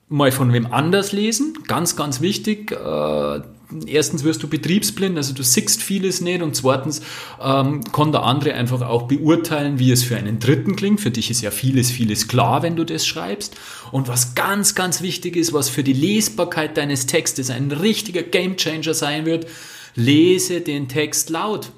mal 0.08 0.32
von 0.32 0.52
wem 0.52 0.66
anders 0.72 1.12
lesen, 1.12 1.54
ganz, 1.68 1.96
ganz 1.96 2.20
wichtig. 2.20 2.72
Äh, 2.72 3.40
erstens 3.86 4.24
wirst 4.24 4.42
du 4.42 4.48
betriebsblind, 4.48 5.16
also 5.16 5.32
du 5.32 5.42
siehst 5.42 5.82
vieles 5.82 6.20
nicht 6.20 6.42
und 6.42 6.56
zweitens 6.56 7.00
ähm, 7.40 7.82
kann 7.92 8.10
der 8.10 8.24
andere 8.24 8.54
einfach 8.54 8.82
auch 8.82 9.02
beurteilen, 9.02 9.78
wie 9.78 9.92
es 9.92 10.02
für 10.02 10.16
einen 10.16 10.40
Dritten 10.40 10.74
klingt. 10.74 11.00
Für 11.00 11.12
dich 11.12 11.30
ist 11.30 11.42
ja 11.42 11.52
vieles, 11.52 11.90
vieles 11.90 12.26
klar, 12.26 12.62
wenn 12.62 12.76
du 12.76 12.84
das 12.84 13.06
schreibst. 13.06 13.56
Und 13.92 14.08
was 14.08 14.34
ganz, 14.34 14.74
ganz 14.74 15.00
wichtig 15.00 15.36
ist, 15.36 15.52
was 15.52 15.68
für 15.68 15.84
die 15.84 15.92
Lesbarkeit 15.92 16.76
deines 16.76 17.06
Textes 17.06 17.48
ein 17.48 17.70
richtiger 17.70 18.22
Gamechanger 18.22 18.94
sein 18.94 19.26
wird, 19.26 19.46
lese 19.94 20.60
den 20.60 20.88
Text 20.88 21.30
laut. 21.30 21.70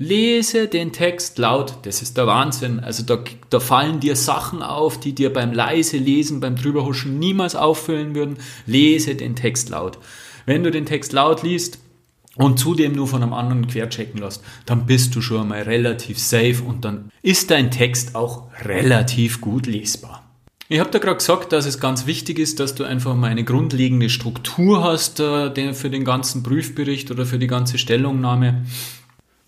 Lese 0.00 0.68
den 0.68 0.92
Text 0.92 1.38
laut, 1.38 1.74
das 1.82 2.02
ist 2.02 2.16
der 2.16 2.28
Wahnsinn. 2.28 2.78
Also 2.78 3.02
da, 3.02 3.18
da 3.50 3.58
fallen 3.58 3.98
dir 3.98 4.14
Sachen 4.14 4.62
auf, 4.62 5.00
die 5.00 5.12
dir 5.12 5.32
beim 5.32 5.52
leise 5.52 5.96
Lesen, 5.96 6.38
beim 6.38 6.54
drüberhuschen 6.54 7.18
niemals 7.18 7.56
auffüllen 7.56 8.14
würden. 8.14 8.36
Lese 8.64 9.16
den 9.16 9.34
Text 9.34 9.70
laut. 9.70 9.98
Wenn 10.46 10.62
du 10.62 10.70
den 10.70 10.86
Text 10.86 11.12
laut 11.12 11.42
liest 11.42 11.80
und 12.36 12.60
zudem 12.60 12.92
nur 12.92 13.08
von 13.08 13.24
einem 13.24 13.32
anderen 13.32 13.66
querchecken 13.66 14.20
lässt, 14.20 14.44
dann 14.66 14.86
bist 14.86 15.16
du 15.16 15.20
schon 15.20 15.48
mal 15.48 15.62
relativ 15.62 16.20
safe 16.20 16.62
und 16.64 16.84
dann 16.84 17.10
ist 17.22 17.50
dein 17.50 17.72
Text 17.72 18.14
auch 18.14 18.44
relativ 18.64 19.40
gut 19.40 19.66
lesbar. 19.66 20.24
Ich 20.70 20.78
habe 20.78 20.90
da 20.90 20.98
gerade 20.98 21.16
gesagt, 21.16 21.52
dass 21.52 21.66
es 21.66 21.80
ganz 21.80 22.06
wichtig 22.06 22.38
ist, 22.38 22.60
dass 22.60 22.74
du 22.74 22.84
einfach 22.84 23.16
mal 23.16 23.30
eine 23.30 23.42
grundlegende 23.42 24.10
Struktur 24.10 24.84
hast 24.84 25.18
äh, 25.18 25.72
für 25.74 25.90
den 25.90 26.04
ganzen 26.04 26.42
Prüfbericht 26.42 27.10
oder 27.10 27.26
für 27.26 27.38
die 27.38 27.46
ganze 27.46 27.78
Stellungnahme. 27.78 28.64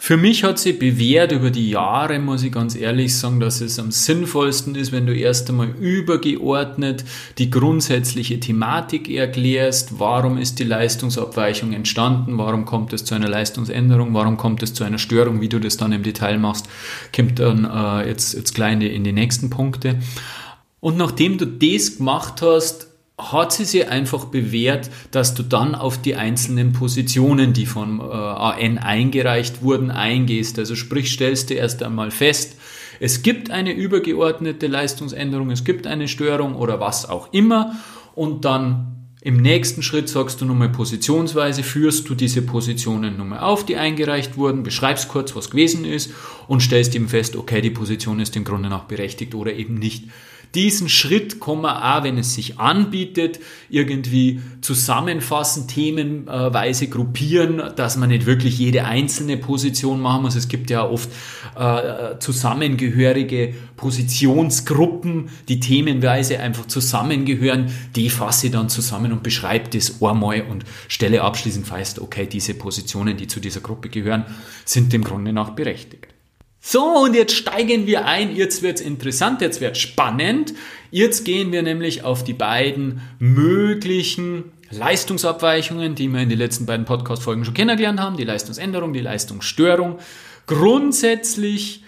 Für 0.02 0.16
mich 0.16 0.44
hat 0.44 0.58
sich 0.58 0.78
bewährt 0.78 1.30
über 1.30 1.50
die 1.50 1.68
Jahre, 1.68 2.18
muss 2.20 2.42
ich 2.42 2.50
ganz 2.50 2.74
ehrlich 2.74 3.14
sagen, 3.14 3.38
dass 3.38 3.60
es 3.60 3.78
am 3.78 3.90
sinnvollsten 3.90 4.74
ist, 4.74 4.92
wenn 4.92 5.04
du 5.04 5.14
erst 5.14 5.50
einmal 5.50 5.68
übergeordnet 5.78 7.04
die 7.36 7.50
grundsätzliche 7.50 8.40
Thematik 8.40 9.10
erklärst. 9.10 10.00
Warum 10.00 10.38
ist 10.38 10.58
die 10.58 10.64
Leistungsabweichung 10.64 11.74
entstanden? 11.74 12.38
Warum 12.38 12.64
kommt 12.64 12.94
es 12.94 13.04
zu 13.04 13.14
einer 13.14 13.28
Leistungsänderung? 13.28 14.14
Warum 14.14 14.38
kommt 14.38 14.62
es 14.62 14.72
zu 14.72 14.84
einer 14.84 14.96
Störung? 14.96 15.42
Wie 15.42 15.50
du 15.50 15.60
das 15.60 15.76
dann 15.76 15.92
im 15.92 16.02
Detail 16.02 16.38
machst, 16.38 16.66
kommt 17.14 17.38
dann 17.38 17.66
äh, 17.66 18.08
jetzt, 18.08 18.32
jetzt 18.32 18.54
gleich 18.54 18.80
in 18.80 19.04
die 19.04 19.12
nächsten 19.12 19.50
Punkte. 19.50 19.98
Und 20.80 20.96
nachdem 20.96 21.36
du 21.36 21.44
das 21.44 21.98
gemacht 21.98 22.40
hast, 22.40 22.89
hat 23.20 23.52
sie 23.52 23.64
sich 23.64 23.88
einfach 23.88 24.26
bewährt, 24.26 24.90
dass 25.10 25.34
du 25.34 25.42
dann 25.42 25.74
auf 25.74 26.00
die 26.00 26.16
einzelnen 26.16 26.72
Positionen, 26.72 27.52
die 27.52 27.66
von 27.66 28.00
äh, 28.00 28.02
AN 28.02 28.78
eingereicht 28.78 29.62
wurden, 29.62 29.90
eingehst. 29.90 30.58
Also 30.58 30.74
sprich, 30.74 31.12
stellst 31.12 31.50
du 31.50 31.54
erst 31.54 31.82
einmal 31.82 32.10
fest, 32.10 32.56
es 33.02 33.22
gibt 33.22 33.50
eine 33.50 33.72
übergeordnete 33.72 34.66
Leistungsänderung, 34.66 35.50
es 35.50 35.64
gibt 35.64 35.86
eine 35.86 36.06
Störung 36.06 36.54
oder 36.54 36.80
was 36.80 37.08
auch 37.08 37.32
immer 37.32 37.76
und 38.14 38.44
dann 38.44 39.00
im 39.22 39.36
nächsten 39.36 39.82
Schritt 39.82 40.08
sagst 40.08 40.40
du 40.40 40.46
nochmal 40.46 40.70
positionsweise, 40.70 41.62
führst 41.62 42.08
du 42.08 42.14
diese 42.14 42.40
Positionen 42.40 43.18
nochmal 43.18 43.40
auf, 43.40 43.66
die 43.66 43.76
eingereicht 43.76 44.38
wurden, 44.38 44.62
beschreibst 44.62 45.08
kurz, 45.08 45.36
was 45.36 45.50
gewesen 45.50 45.84
ist 45.84 46.10
und 46.48 46.62
stellst 46.62 46.94
eben 46.94 47.08
fest, 47.08 47.36
okay, 47.36 47.60
die 47.60 47.70
Position 47.70 48.18
ist 48.18 48.34
im 48.36 48.44
Grunde 48.44 48.70
nach 48.70 48.84
berechtigt 48.84 49.34
oder 49.34 49.52
eben 49.52 49.74
nicht. 49.74 50.04
Diesen 50.54 50.88
Schritt 50.88 51.40
kann 51.40 51.60
man 51.60 51.76
auch, 51.76 52.02
wenn 52.02 52.18
es 52.18 52.34
sich 52.34 52.58
anbietet, 52.58 53.38
irgendwie 53.68 54.40
zusammenfassen, 54.60 55.68
themenweise 55.68 56.88
gruppieren, 56.88 57.62
dass 57.76 57.96
man 57.96 58.08
nicht 58.08 58.26
wirklich 58.26 58.58
jede 58.58 58.84
einzelne 58.84 59.36
Position 59.36 60.00
machen 60.00 60.22
muss. 60.22 60.34
Es 60.34 60.48
gibt 60.48 60.70
ja 60.70 60.84
oft 60.88 61.08
äh, 61.56 62.18
zusammengehörige 62.18 63.54
Positionsgruppen, 63.76 65.30
die 65.48 65.60
themenweise 65.60 66.40
einfach 66.40 66.66
zusammengehören. 66.66 67.72
Die 67.94 68.10
fasse 68.10 68.46
ich 68.46 68.52
dann 68.52 68.68
zusammen 68.68 69.12
und 69.12 69.22
beschreibe 69.22 69.70
das 69.70 70.02
einmal 70.02 70.42
und 70.42 70.64
stelle 70.88 71.22
abschließend 71.22 71.66
fest, 71.66 72.00
okay, 72.00 72.26
diese 72.26 72.54
Positionen, 72.54 73.16
die 73.16 73.28
zu 73.28 73.38
dieser 73.38 73.60
Gruppe 73.60 73.88
gehören, 73.88 74.24
sind 74.64 74.92
dem 74.92 75.04
Grunde 75.04 75.32
nach 75.32 75.50
berechtigt. 75.50 76.08
So, 76.62 77.04
und 77.04 77.14
jetzt 77.14 77.34
steigen 77.34 77.86
wir 77.86 78.04
ein. 78.04 78.36
Jetzt 78.36 78.62
wird's 78.62 78.82
interessant, 78.82 79.40
jetzt 79.40 79.62
wird's 79.62 79.78
spannend. 79.78 80.52
Jetzt 80.90 81.24
gehen 81.24 81.52
wir 81.52 81.62
nämlich 81.62 82.04
auf 82.04 82.22
die 82.22 82.34
beiden 82.34 83.00
möglichen 83.18 84.52
Leistungsabweichungen, 84.70 85.94
die 85.94 86.08
wir 86.08 86.20
in 86.20 86.28
den 86.28 86.38
letzten 86.38 86.66
beiden 86.66 86.84
Podcast-Folgen 86.84 87.44
schon 87.44 87.54
kennengelernt 87.54 87.98
haben. 87.98 88.16
Die 88.18 88.24
Leistungsänderung, 88.24 88.92
die 88.92 89.00
Leistungsstörung. 89.00 89.98
Grundsätzlich 90.46 91.82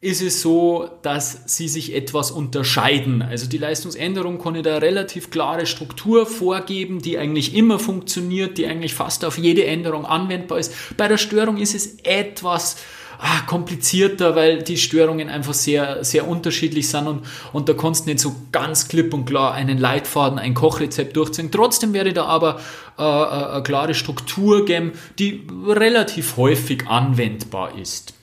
ist 0.00 0.22
es 0.22 0.42
so, 0.42 0.88
dass 1.02 1.42
sie 1.46 1.68
sich 1.68 1.94
etwas 1.94 2.30
unterscheiden. 2.30 3.22
Also 3.22 3.48
die 3.48 3.58
Leistungsänderung 3.58 4.38
ich 4.56 4.62
da 4.62 4.78
relativ 4.78 5.30
klare 5.30 5.66
Struktur 5.66 6.26
vorgeben, 6.26 7.00
die 7.00 7.18
eigentlich 7.18 7.54
immer 7.54 7.78
funktioniert, 7.78 8.58
die 8.58 8.66
eigentlich 8.66 8.94
fast 8.94 9.24
auf 9.24 9.38
jede 9.38 9.64
Änderung 9.64 10.06
anwendbar 10.06 10.58
ist. 10.58 10.72
Bei 10.96 11.08
der 11.08 11.18
Störung 11.18 11.56
ist 11.56 11.74
es 11.74 11.98
etwas 12.04 12.76
ah, 13.18 13.40
komplizierter, 13.46 14.34
weil 14.36 14.62
die 14.62 14.76
Störungen 14.76 15.28
einfach 15.28 15.54
sehr, 15.54 16.04
sehr 16.04 16.26
unterschiedlich 16.26 16.88
sind 16.88 17.06
und, 17.06 17.26
und 17.52 17.68
da 17.68 17.74
kannst 17.74 18.06
du 18.06 18.10
nicht 18.10 18.20
so 18.20 18.34
ganz 18.52 18.88
klipp 18.88 19.12
und 19.12 19.26
klar 19.26 19.54
einen 19.54 19.78
Leitfaden, 19.78 20.38
ein 20.38 20.54
Kochrezept 20.54 21.16
durchziehen. 21.16 21.50
Trotzdem 21.50 21.92
werde 21.92 22.10
ich 22.10 22.14
da 22.14 22.24
aber 22.24 22.60
äh, 22.98 23.02
äh, 23.02 23.52
eine 23.54 23.62
klare 23.62 23.94
Struktur 23.94 24.64
geben, 24.64 24.92
die 25.18 25.46
relativ 25.66 26.36
häufig 26.36 26.86
anwendbar 26.86 27.76
ist. 27.78 28.14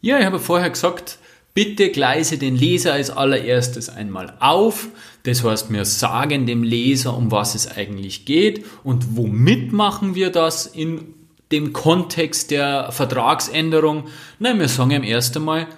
Ja, 0.00 0.18
ich 0.18 0.24
habe 0.24 0.38
vorher 0.38 0.70
gesagt, 0.70 1.18
Bitte 1.54 1.90
gleise 1.90 2.38
den 2.38 2.56
Leser 2.56 2.94
als 2.94 3.10
allererstes 3.10 3.90
einmal 3.90 4.34
auf. 4.40 4.88
Das 5.24 5.44
heißt, 5.44 5.70
wir 5.70 5.84
sagen 5.84 6.46
dem 6.46 6.62
Leser, 6.62 7.14
um 7.14 7.30
was 7.30 7.54
es 7.54 7.70
eigentlich 7.70 8.24
geht 8.24 8.64
und 8.84 9.16
womit 9.16 9.72
machen 9.72 10.14
wir 10.14 10.30
das 10.30 10.66
in 10.66 11.14
dem 11.52 11.72
Kontext 11.72 12.50
der 12.50 12.90
Vertragsänderung? 12.90 14.04
Nein, 14.38 14.58
wir 14.58 14.68
sagen 14.68 14.90
ihm 14.90 15.04
erst 15.04 15.36
einmal, 15.36 15.68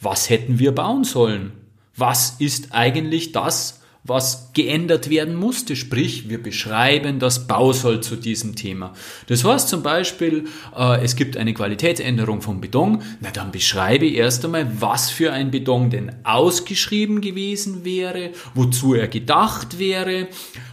was 0.00 0.30
hätten 0.30 0.58
wir 0.58 0.72
bauen 0.72 1.04
sollen? 1.04 1.52
Was 1.94 2.36
ist 2.38 2.68
eigentlich 2.72 3.32
das, 3.32 3.78
was 4.08 4.52
geändert 4.54 5.10
werden 5.10 5.34
musste. 5.34 5.76
Sprich, 5.76 6.28
wir 6.28 6.42
beschreiben 6.42 7.18
das 7.18 7.46
Bausoll 7.46 8.00
zu 8.00 8.16
diesem 8.16 8.56
Thema. 8.56 8.94
Das 9.26 9.44
heißt 9.44 9.68
zum 9.68 9.82
Beispiel, 9.82 10.46
äh, 10.76 11.04
es 11.04 11.14
gibt 11.14 11.36
eine 11.36 11.54
Qualitätsänderung 11.54 12.40
vom 12.40 12.60
Beton. 12.60 13.02
Na, 13.20 13.30
dann 13.30 13.52
beschreibe 13.52 14.08
erst 14.08 14.44
einmal, 14.44 14.70
was 14.80 15.10
für 15.10 15.32
ein 15.32 15.50
Beton 15.50 15.90
denn 15.90 16.12
ausgeschrieben 16.24 17.20
gewesen 17.20 17.84
wäre, 17.84 18.30
wozu 18.54 18.94
er 18.94 19.08
gedacht 19.08 19.78
wäre, 19.78 20.28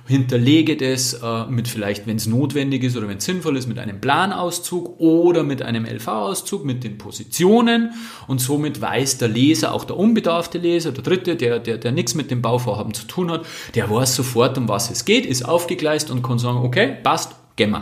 hinterlege 0.08 0.78
das 0.78 1.14
äh, 1.14 1.46
mit 1.48 1.68
vielleicht, 1.68 2.06
wenn 2.06 2.18
es 2.18 2.28
notwendig 2.28 2.84
ist 2.84 2.96
oder 2.96 3.08
wenn 3.08 3.18
es 3.18 3.26
sinnvoll 3.26 3.58
ist, 3.58 3.68
mit 3.68 3.80
einem 3.80 4.00
Planauszug 4.00 5.00
oder 5.00 5.44
mit 5.44 5.62
einem 5.62 5.86
LV-Auszug, 5.86 6.64
mit 6.64 6.84
den 6.84 6.98
Positionen 6.98 7.92
und 8.28 8.40
somit 8.40 8.82
weiß 8.82 9.18
der 9.18 9.30
Leser, 9.30 9.74
auch 9.74 9.84
der 9.84 9.98
unbedarfte 9.98 10.60
Leser, 10.60 10.92
der 10.92 11.04
Dritte, 11.04 11.36
der, 11.36 11.60
der, 11.60 11.78
der 11.78 11.92
nichts 11.92 12.14
mit 12.14 12.30
dem 12.30 12.42
Bauvorhaben 12.42 12.94
zu 12.94 13.08
tun 13.08 13.32
hat, 13.32 13.46
der 13.74 13.90
weiß 13.90 14.16
sofort, 14.16 14.58
um 14.58 14.68
was 14.68 14.92
es 14.92 15.06
geht, 15.06 15.26
ist 15.26 15.44
aufgegleist 15.44 16.12
und 16.12 16.22
kann 16.22 16.40
sagen, 16.40 16.60
okay, 16.60 16.98
passt, 17.02 17.36
gehen. 17.56 17.76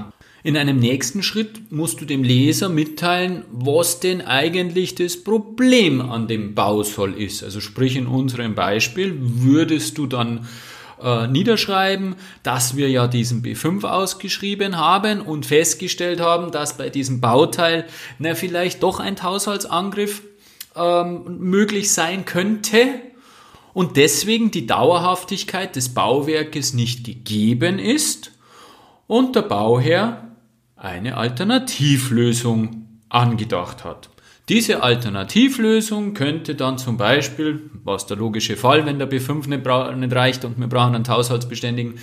In 0.45 0.57
einem 0.57 0.77
nächsten 0.77 1.23
Schritt 1.23 1.71
musst 1.71 2.01
du 2.01 2.05
dem 2.05 2.21
Leser 2.21 2.67
mitteilen, 2.67 3.45
was 3.51 4.01
denn 4.01 4.21
eigentlich 4.21 4.93
das 4.93 5.23
Problem 5.23 6.01
an 6.01 6.27
dem 6.27 6.53
Bausoll 6.53 7.13
ist. 7.13 7.43
Also 7.43 7.61
sprich 7.61 7.95
in 7.95 8.07
unserem 8.07 8.53
Beispiel 8.53 9.15
würdest 9.17 9.97
du 9.97 10.05
dann 10.05 10.45
äh, 11.03 11.27
niederschreiben, 11.27 12.15
dass 12.43 12.77
wir 12.77 12.89
ja 12.89 13.07
diesen 13.07 13.43
B5 13.43 13.83
ausgeschrieben 13.83 14.77
haben 14.77 15.21
und 15.21 15.45
festgestellt 15.45 16.21
haben, 16.21 16.51
dass 16.51 16.77
bei 16.77 16.89
diesem 16.89 17.19
Bauteil 17.19 17.85
na, 18.19 18.35
vielleicht 18.35 18.81
doch 18.83 18.99
ein 18.99 19.21
Haushaltsangriff 19.21 20.21
ähm, 20.75 21.39
möglich 21.39 21.91
sein 21.91 22.25
könnte 22.25 22.87
und 23.73 23.97
deswegen 23.97 24.51
die 24.51 24.65
Dauerhaftigkeit 24.65 25.75
des 25.75 25.93
Bauwerkes 25.93 26.73
nicht 26.73 27.05
gegeben 27.05 27.79
ist 27.79 28.31
und 29.07 29.35
der 29.35 29.41
Bauherr 29.41 30.35
eine 30.75 31.17
Alternativlösung 31.17 32.87
angedacht 33.09 33.83
hat. 33.83 34.09
Diese 34.49 34.83
Alternativlösung 34.83 36.13
könnte 36.13 36.55
dann 36.55 36.77
zum 36.77 36.97
Beispiel, 36.97 37.69
was 37.85 38.07
der 38.07 38.17
logische 38.17 38.57
Fall, 38.57 38.85
wenn 38.85 38.99
der 38.99 39.09
B5 39.09 39.47
nicht, 39.47 40.15
reicht 40.15 40.43
und 40.43 40.59
wir 40.59 40.67
brauchen 40.67 40.95
einen 40.95 41.07
Haushaltsbeständigen, 41.07 41.95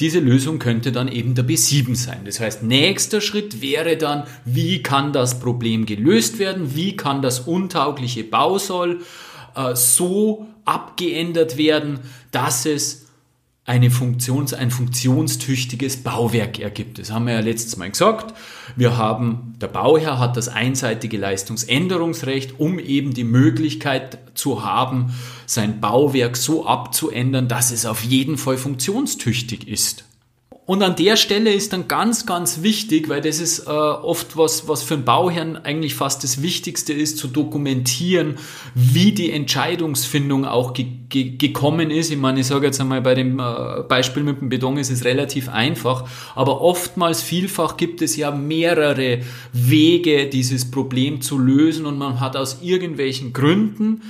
diese 0.00 0.18
Lösung 0.18 0.58
könnte 0.58 0.90
dann 0.92 1.08
eben 1.08 1.34
der 1.34 1.44
B7 1.44 1.94
sein. 1.94 2.20
Das 2.24 2.40
heißt, 2.40 2.62
nächster 2.62 3.20
Schritt 3.20 3.62
wäre 3.62 3.96
dann, 3.96 4.24
wie 4.44 4.82
kann 4.82 5.12
das 5.12 5.38
Problem 5.38 5.86
gelöst 5.86 6.38
werden? 6.38 6.74
Wie 6.74 6.96
kann 6.96 7.22
das 7.22 7.40
untaugliche 7.40 8.24
Bausoll 8.24 9.02
äh, 9.54 9.74
so 9.74 10.46
abgeändert 10.64 11.56
werden, 11.58 12.00
dass 12.30 12.66
es 12.66 13.07
eine 13.68 13.90
Funktions, 13.90 14.54
ein 14.54 14.70
funktionstüchtiges 14.70 15.98
Bauwerk 15.98 16.58
ergibt. 16.58 16.98
Das 16.98 17.12
haben 17.12 17.26
wir 17.26 17.34
ja 17.34 17.40
letztes 17.40 17.76
Mal 17.76 17.90
gesagt. 17.90 18.34
Wir 18.76 18.96
haben, 18.96 19.54
der 19.60 19.68
Bauherr 19.68 20.18
hat 20.18 20.38
das 20.38 20.48
einseitige 20.48 21.18
Leistungsänderungsrecht, 21.18 22.58
um 22.58 22.78
eben 22.78 23.12
die 23.12 23.24
Möglichkeit 23.24 24.18
zu 24.32 24.64
haben, 24.64 25.14
sein 25.44 25.80
Bauwerk 25.80 26.38
so 26.38 26.64
abzuändern, 26.64 27.46
dass 27.46 27.70
es 27.70 27.84
auf 27.84 28.02
jeden 28.02 28.38
Fall 28.38 28.56
funktionstüchtig 28.56 29.68
ist. 29.68 30.07
Und 30.68 30.82
an 30.82 30.96
der 30.96 31.16
Stelle 31.16 31.50
ist 31.50 31.72
dann 31.72 31.88
ganz, 31.88 32.26
ganz 32.26 32.62
wichtig, 32.62 33.08
weil 33.08 33.22
das 33.22 33.40
ist 33.40 33.60
äh, 33.60 33.70
oft 33.70 34.36
was, 34.36 34.68
was 34.68 34.82
für 34.82 34.94
einen 34.94 35.04
Bauherrn 35.06 35.56
eigentlich 35.56 35.94
fast 35.94 36.22
das 36.24 36.42
Wichtigste 36.42 36.92
ist, 36.92 37.16
zu 37.16 37.26
dokumentieren, 37.26 38.34
wie 38.74 39.12
die 39.12 39.32
Entscheidungsfindung 39.32 40.44
auch 40.44 40.74
ge 40.74 40.84
ge 41.08 41.38
gekommen 41.38 41.90
ist. 41.90 42.10
Ich 42.10 42.18
meine, 42.18 42.40
ich 42.40 42.48
sage 42.48 42.66
jetzt 42.66 42.82
einmal, 42.82 43.00
bei 43.00 43.14
dem 43.14 43.38
äh, 43.38 43.82
Beispiel 43.88 44.22
mit 44.22 44.42
dem 44.42 44.50
Beton 44.50 44.76
ist 44.76 44.90
es 44.90 45.06
relativ 45.06 45.48
einfach, 45.48 46.06
aber 46.34 46.60
oftmals, 46.60 47.22
vielfach 47.22 47.78
gibt 47.78 48.02
es 48.02 48.16
ja 48.16 48.30
mehrere 48.30 49.20
Wege, 49.54 50.26
dieses 50.26 50.70
Problem 50.70 51.22
zu 51.22 51.38
lösen 51.38 51.86
und 51.86 51.96
man 51.96 52.20
hat 52.20 52.36
aus 52.36 52.58
irgendwelchen 52.60 53.32
Gründen 53.32 54.02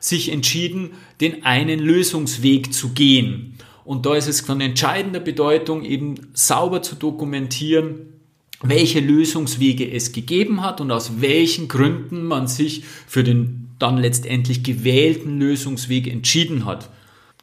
sich 0.00 0.32
entschieden, 0.32 0.90
den 1.20 1.44
einen 1.44 1.78
Lösungsweg 1.78 2.74
zu 2.74 2.88
gehen. 2.88 3.54
Und 3.84 4.06
da 4.06 4.14
ist 4.14 4.28
es 4.28 4.40
von 4.40 4.60
entscheidender 4.60 5.20
Bedeutung, 5.20 5.84
eben 5.84 6.30
sauber 6.34 6.82
zu 6.82 6.96
dokumentieren, 6.96 8.14
welche 8.62 9.00
Lösungswege 9.00 9.90
es 9.90 10.12
gegeben 10.12 10.62
hat 10.62 10.80
und 10.80 10.90
aus 10.90 11.20
welchen 11.20 11.68
Gründen 11.68 12.24
man 12.24 12.46
sich 12.46 12.84
für 13.06 13.24
den 13.24 13.70
dann 13.78 13.96
letztendlich 13.96 14.62
gewählten 14.62 15.38
Lösungsweg 15.38 16.06
entschieden 16.06 16.66
hat. 16.66 16.90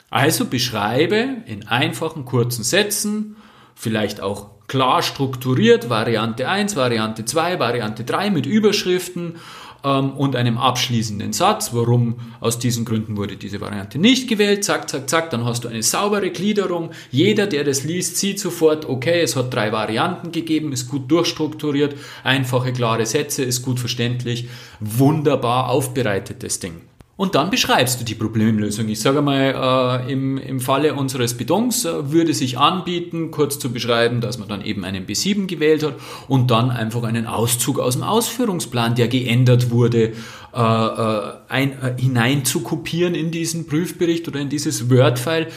Also 0.09 0.45
beschreibe 0.45 1.37
in 1.47 1.67
einfachen, 1.67 2.25
kurzen 2.25 2.63
Sätzen, 2.63 3.35
vielleicht 3.75 4.21
auch 4.21 4.51
klar 4.67 5.01
strukturiert, 5.01 5.89
Variante 5.89 6.47
1, 6.47 6.75
Variante 6.75 7.25
2, 7.25 7.59
Variante 7.59 8.03
3 8.03 8.29
mit 8.29 8.45
Überschriften 8.45 9.35
ähm, 9.83 10.11
und 10.11 10.35
einem 10.35 10.57
abschließenden 10.57 11.33
Satz, 11.33 11.73
warum 11.73 12.15
aus 12.39 12.59
diesen 12.59 12.85
Gründen 12.85 13.17
wurde 13.17 13.37
diese 13.37 13.61
Variante 13.61 13.99
nicht 13.99 14.27
gewählt, 14.27 14.63
zack, 14.63 14.89
zack, 14.89 15.09
zack, 15.09 15.29
dann 15.29 15.45
hast 15.45 15.63
du 15.63 15.67
eine 15.67 15.83
saubere 15.83 16.29
Gliederung. 16.29 16.91
Jeder, 17.11 17.47
der 17.47 17.63
das 17.63 17.83
liest, 17.83 18.17
sieht 18.17 18.39
sofort, 18.39 18.87
okay, 18.87 19.21
es 19.21 19.35
hat 19.35 19.53
drei 19.53 19.71
Varianten 19.71 20.31
gegeben, 20.31 20.71
ist 20.71 20.89
gut 20.89 21.09
durchstrukturiert, 21.09 21.95
einfache, 22.23 22.73
klare 22.73 23.05
Sätze, 23.05 23.43
ist 23.43 23.61
gut 23.61 23.79
verständlich, 23.79 24.47
wunderbar 24.79 25.69
aufbereitetes 25.69 26.59
Ding. 26.59 26.81
Und 27.17 27.33
dann 27.33 27.49
beschreibst 27.49 27.99
du 27.99 28.05
die 28.05 28.13
Problemlösung. 28.13 28.87
Ich 28.89 28.99
sage 28.99 29.23
mal, 29.23 30.03
äh, 30.05 30.11
im, 30.11 30.37
im 30.37 30.59
Falle 30.59 30.93
unseres 30.93 31.35
Betons 31.35 31.83
äh, 31.83 32.11
würde 32.11 32.35
sich 32.35 32.59
anbieten, 32.59 33.31
kurz 33.31 33.57
zu 33.57 33.73
beschreiben, 33.73 34.21
dass 34.21 34.37
man 34.37 34.47
dann 34.47 34.63
eben 34.63 34.85
einen 34.85 35.07
B7 35.07 35.47
gewählt 35.47 35.81
hat 35.81 35.95
und 36.27 36.51
dann 36.51 36.69
einfach 36.69 37.01
einen 37.01 37.25
Auszug 37.25 37.79
aus 37.79 37.95
dem 37.95 38.03
Ausführungsplan, 38.03 38.93
der 38.93 39.07
geändert 39.07 39.71
wurde, 39.71 40.13
äh, 40.53 40.61
äh 40.61 41.33
ein, 41.49 41.71
äh, 41.81 41.99
hinein 41.99 42.45
zu 42.45 42.61
kopieren 42.61 43.15
in 43.15 43.31
diesen 43.31 43.65
Prüfbericht 43.65 44.27
oder 44.27 44.39
in 44.39 44.49
dieses 44.49 44.91
Word-File. 44.91 45.47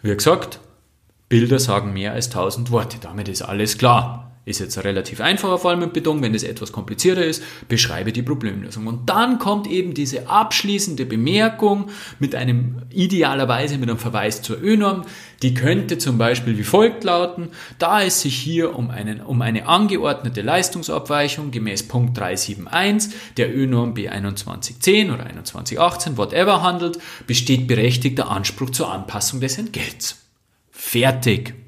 Wie 0.00 0.14
gesagt, 0.14 0.58
Bilder 1.28 1.58
sagen 1.58 1.92
mehr 1.92 2.14
als 2.14 2.28
1000 2.28 2.70
Worte. 2.70 2.96
Damit 2.98 3.28
ist 3.28 3.42
alles 3.42 3.76
klar. 3.76 4.29
Ist 4.46 4.58
jetzt 4.58 4.78
ein 4.78 4.82
relativ 4.82 5.20
einfacher 5.20 5.58
Fall 5.58 5.76
mit 5.76 5.92
Beton. 5.92 6.22
Wenn 6.22 6.34
es 6.34 6.44
etwas 6.44 6.72
komplizierter 6.72 7.22
ist, 7.22 7.42
beschreibe 7.68 8.10
die 8.10 8.22
Problemlösung. 8.22 8.86
Und 8.86 9.10
dann 9.10 9.38
kommt 9.38 9.66
eben 9.66 9.92
diese 9.92 10.28
abschließende 10.28 11.04
Bemerkung 11.04 11.90
mit 12.18 12.34
einem, 12.34 12.82
idealerweise 12.88 13.76
mit 13.76 13.90
einem 13.90 13.98
Verweis 13.98 14.40
zur 14.40 14.62
ÖNORM. 14.62 15.04
Die 15.42 15.52
könnte 15.52 15.98
zum 15.98 16.16
Beispiel 16.16 16.56
wie 16.56 16.64
folgt 16.64 17.04
lauten, 17.04 17.48
da 17.78 18.02
es 18.02 18.22
sich 18.22 18.34
hier 18.34 18.74
um, 18.74 18.90
einen, 18.90 19.20
um 19.20 19.42
eine 19.42 19.68
angeordnete 19.68 20.40
Leistungsabweichung 20.40 21.50
gemäß 21.50 21.86
Punkt 21.86 22.16
371 22.16 23.12
der 23.36 23.54
ÖNORM 23.54 23.92
B2110 23.92 25.12
oder 25.12 25.24
2118, 25.24 26.16
whatever 26.16 26.62
handelt, 26.62 26.98
besteht 27.26 27.66
berechtigter 27.66 28.30
Anspruch 28.30 28.70
zur 28.70 28.90
Anpassung 28.90 29.40
des 29.40 29.58
Entgelts. 29.58 30.16
Fertig. 30.70 31.59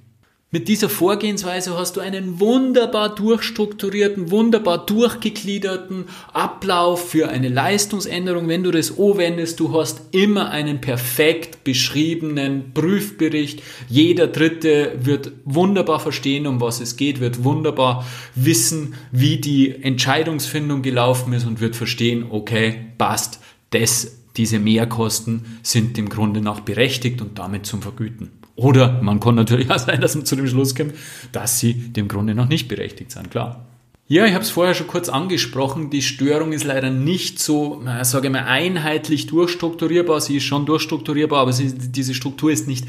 Mit 0.54 0.68
dieser 0.68 0.90
Vorgehensweise 0.90 1.78
hast 1.78 1.96
du 1.96 2.02
einen 2.02 2.38
wunderbar 2.38 3.14
durchstrukturierten, 3.14 4.30
wunderbar 4.30 4.84
durchgegliederten 4.84 6.04
Ablauf 6.34 7.08
für 7.08 7.30
eine 7.30 7.48
Leistungsänderung. 7.48 8.48
Wenn 8.48 8.62
du 8.62 8.70
das 8.70 8.98
anwendest, 8.98 9.58
du 9.60 9.72
hast 9.72 10.02
immer 10.10 10.50
einen 10.50 10.82
perfekt 10.82 11.64
beschriebenen 11.64 12.74
Prüfbericht. 12.74 13.62
Jeder 13.88 14.26
Dritte 14.26 14.92
wird 15.00 15.32
wunderbar 15.46 16.00
verstehen, 16.00 16.46
um 16.46 16.60
was 16.60 16.82
es 16.82 16.96
geht, 16.98 17.20
wird 17.20 17.44
wunderbar 17.44 18.06
wissen, 18.34 18.92
wie 19.10 19.38
die 19.38 19.70
Entscheidungsfindung 19.82 20.82
gelaufen 20.82 21.32
ist 21.32 21.46
und 21.46 21.62
wird 21.62 21.76
verstehen, 21.76 22.26
okay, 22.28 22.88
passt, 22.98 23.40
das, 23.70 24.18
diese 24.36 24.58
Mehrkosten 24.58 25.46
sind 25.62 25.96
im 25.96 26.10
Grunde 26.10 26.42
nach 26.42 26.60
berechtigt 26.60 27.22
und 27.22 27.38
damit 27.38 27.64
zum 27.64 27.80
Vergüten. 27.80 28.41
Oder 28.62 29.00
man 29.02 29.18
kann 29.20 29.34
natürlich 29.34 29.70
auch 29.70 29.78
sein, 29.78 30.00
dass 30.00 30.14
man 30.14 30.24
zu 30.24 30.36
dem 30.36 30.46
Schluss 30.46 30.74
kommt, 30.74 30.94
dass 31.32 31.58
sie 31.58 31.74
dem 31.74 32.08
Grunde 32.08 32.34
noch 32.34 32.48
nicht 32.48 32.68
berechtigt 32.68 33.10
sind, 33.10 33.30
klar. 33.30 33.66
Ja, 34.08 34.26
ich 34.26 34.34
habe 34.34 34.44
es 34.44 34.50
vorher 34.50 34.74
schon 34.74 34.88
kurz 34.88 35.08
angesprochen. 35.08 35.88
Die 35.88 36.02
Störung 36.02 36.52
ist 36.52 36.64
leider 36.64 36.90
nicht 36.90 37.38
so, 37.38 37.82
sage 38.02 38.26
ich 38.26 38.32
mal, 38.32 38.44
einheitlich 38.44 39.26
durchstrukturierbar. 39.26 40.20
Sie 40.20 40.36
ist 40.36 40.44
schon 40.44 40.66
durchstrukturierbar, 40.66 41.40
aber 41.40 41.52
sie, 41.52 41.72
diese 41.72 42.12
Struktur 42.12 42.50
ist 42.50 42.68
nicht 42.68 42.86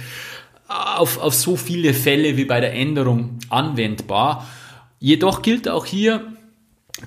auf, 0.68 1.20
auf 1.20 1.34
so 1.34 1.56
viele 1.56 1.94
Fälle 1.94 2.36
wie 2.36 2.46
bei 2.46 2.60
der 2.60 2.74
Änderung 2.74 3.40
anwendbar. 3.50 4.48
Jedoch 5.00 5.42
gilt 5.42 5.70
auch 5.70 5.86
hier, 5.86 6.34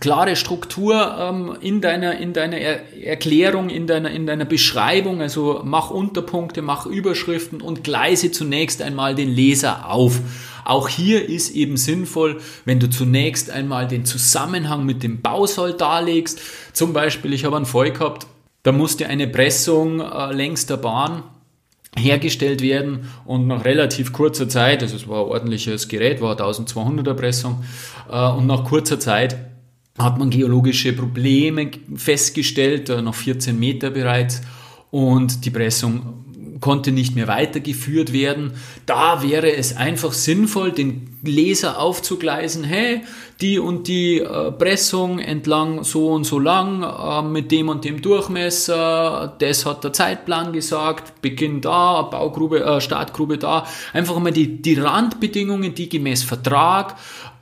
klare 0.01 0.37
Struktur 0.37 1.17
ähm, 1.19 1.57
in 1.61 1.81
deiner, 1.81 2.19
in 2.19 2.33
deiner 2.33 2.59
er 2.59 2.81
Erklärung, 3.03 3.71
in 3.71 3.87
deiner, 3.87 4.11
in 4.11 4.27
deiner 4.27 4.45
Beschreibung. 4.45 5.21
Also 5.21 5.61
mach 5.65 5.91
Unterpunkte, 5.91 6.63
mach 6.63 6.87
Überschriften 6.87 7.61
und 7.61 7.85
gleise 7.85 8.31
zunächst 8.31 8.83
einmal 8.83 9.15
den 9.15 9.29
Leser 9.29 9.89
auf. 9.91 10.21
Auch 10.65 10.89
hier 10.89 11.29
ist 11.29 11.51
eben 11.51 11.77
sinnvoll, 11.77 12.41
wenn 12.65 12.81
du 12.81 12.91
zunächst 12.91 13.51
einmal 13.51 13.87
den 13.87 14.05
Zusammenhang 14.05 14.85
mit 14.85 15.05
dem 15.05 15.23
Bausoll 15.23 15.75
darlegst. 15.75 16.41
Zum 16.73 16.93
Beispiel, 16.93 17.33
ich 17.33 17.45
habe 17.45 17.57
einen 17.57 17.67
Fall 17.67 17.93
gehabt, 17.93 18.27
da 18.65 18.73
musste 18.73 19.07
eine 19.07 19.29
Pressung 19.29 20.01
äh, 20.01 20.33
längs 20.33 20.67
der 20.67 20.79
Bahn 20.79 21.23
hergestellt 21.97 22.61
werden 22.61 23.09
und 23.25 23.47
nach 23.47 23.65
relativ 23.65 24.13
kurzer 24.13 24.49
Zeit, 24.49 24.83
also 24.83 24.97
es 24.97 25.09
war 25.09 25.21
ein 25.21 25.31
ordentliches 25.31 25.89
Gerät, 25.89 26.21
war 26.21 26.37
1200er 26.37 27.15
Pressung, 27.15 27.65
äh, 28.11 28.29
und 28.29 28.47
nach 28.47 28.65
kurzer 28.65 28.99
Zeit 28.99 29.37
hat 29.99 30.19
man 30.19 30.31
geologische 30.31 30.93
Probleme 30.93 31.71
festgestellt, 31.95 32.89
äh, 32.89 33.03
noch 33.03 33.15
14 33.15 33.59
Meter 33.59 33.91
bereits, 33.91 34.43
und 34.91 35.45
die 35.45 35.51
Pressung 35.51 36.25
konnte 36.61 36.93
nicht 36.93 37.15
mehr 37.15 37.29
weitergeführt 37.29 38.13
werden. 38.13 38.53
Da 38.87 39.23
wäre 39.23 39.55
es 39.55 39.77
einfach 39.77 40.13
sinnvoll, 40.13 40.73
den 40.73 41.19
Leser 41.23 41.79
aufzugleisen, 41.79 42.65
hey, 42.65 43.03
die 43.41 43.59
und 43.59 43.89
die 43.89 44.21
äh, 44.21 44.53
Pressung 44.53 45.19
entlang 45.19 45.85
so 45.85 46.13
und 46.13 46.25
so 46.25 46.39
lang, 46.39 46.83
äh, 46.83 47.23
mit 47.23 47.53
dem 47.53 47.69
und 47.69 47.85
dem 47.85 48.01
Durchmesser, 48.01 49.35
das 49.39 49.67
hat 49.67 49.85
der 49.85 49.93
Zeitplan 49.93 50.53
gesagt, 50.53 51.21
Beginn 51.21 51.61
da, 51.61 52.03
Baugrube, 52.03 52.65
äh, 52.65 52.81
Startgrube 52.81 53.39
da. 53.39 53.67
Einfach 53.93 54.19
mal 54.19 54.33
die, 54.33 54.63
die 54.63 54.75
Randbedingungen, 54.75 55.75
die 55.75 55.89
gemäß 55.89 56.23
Vertrag 56.23 56.97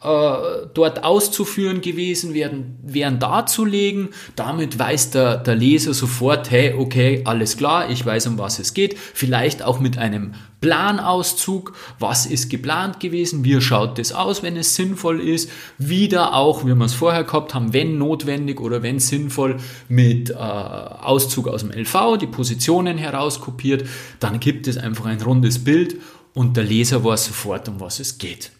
dort 0.04 1.02
auszuführen 1.02 1.80
gewesen 1.80 2.34
wären, 2.34 2.76
wären 2.82 3.18
darzulegen. 3.18 4.10
Damit 4.36 4.78
weiß 4.78 5.10
der, 5.10 5.38
der 5.38 5.54
Leser 5.54 5.94
sofort, 5.94 6.50
hey, 6.50 6.74
okay, 6.76 7.22
alles 7.24 7.56
klar, 7.56 7.90
ich 7.90 8.04
weiß, 8.04 8.26
um 8.26 8.38
was 8.38 8.58
es 8.58 8.74
geht. 8.74 8.98
Vielleicht 8.98 9.62
auch 9.62 9.80
mit 9.80 9.96
einem 9.96 10.34
Planauszug, 10.60 11.74
was 11.98 12.26
ist 12.26 12.48
geplant 12.48 13.00
gewesen, 13.00 13.44
wie 13.44 13.60
schaut 13.60 13.98
das 13.98 14.12
aus, 14.12 14.42
wenn 14.42 14.56
es 14.56 14.74
sinnvoll 14.74 15.20
ist, 15.20 15.50
wieder 15.78 16.34
auch, 16.34 16.64
wie 16.64 16.74
wir 16.74 16.84
es 16.84 16.94
vorher 16.94 17.24
gehabt 17.24 17.54
haben, 17.54 17.72
wenn 17.72 17.98
notwendig 17.98 18.60
oder 18.60 18.82
wenn 18.82 18.98
sinnvoll, 18.98 19.56
mit 19.88 20.30
äh, 20.30 20.34
Auszug 20.34 21.48
aus 21.48 21.60
dem 21.60 21.70
LV, 21.70 22.18
die 22.18 22.26
Positionen 22.26 22.98
herauskopiert, 22.98 23.86
dann 24.20 24.40
gibt 24.40 24.66
es 24.66 24.76
einfach 24.76 25.06
ein 25.06 25.20
rundes 25.20 25.64
Bild 25.64 25.96
und 26.34 26.56
der 26.56 26.64
Leser 26.64 27.04
weiß 27.04 27.26
sofort, 27.26 27.68
um 27.68 27.80
was 27.80 28.00
es 28.00 28.18
geht. 28.18 28.50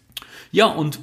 Ja, 0.51 0.67
und 0.67 0.99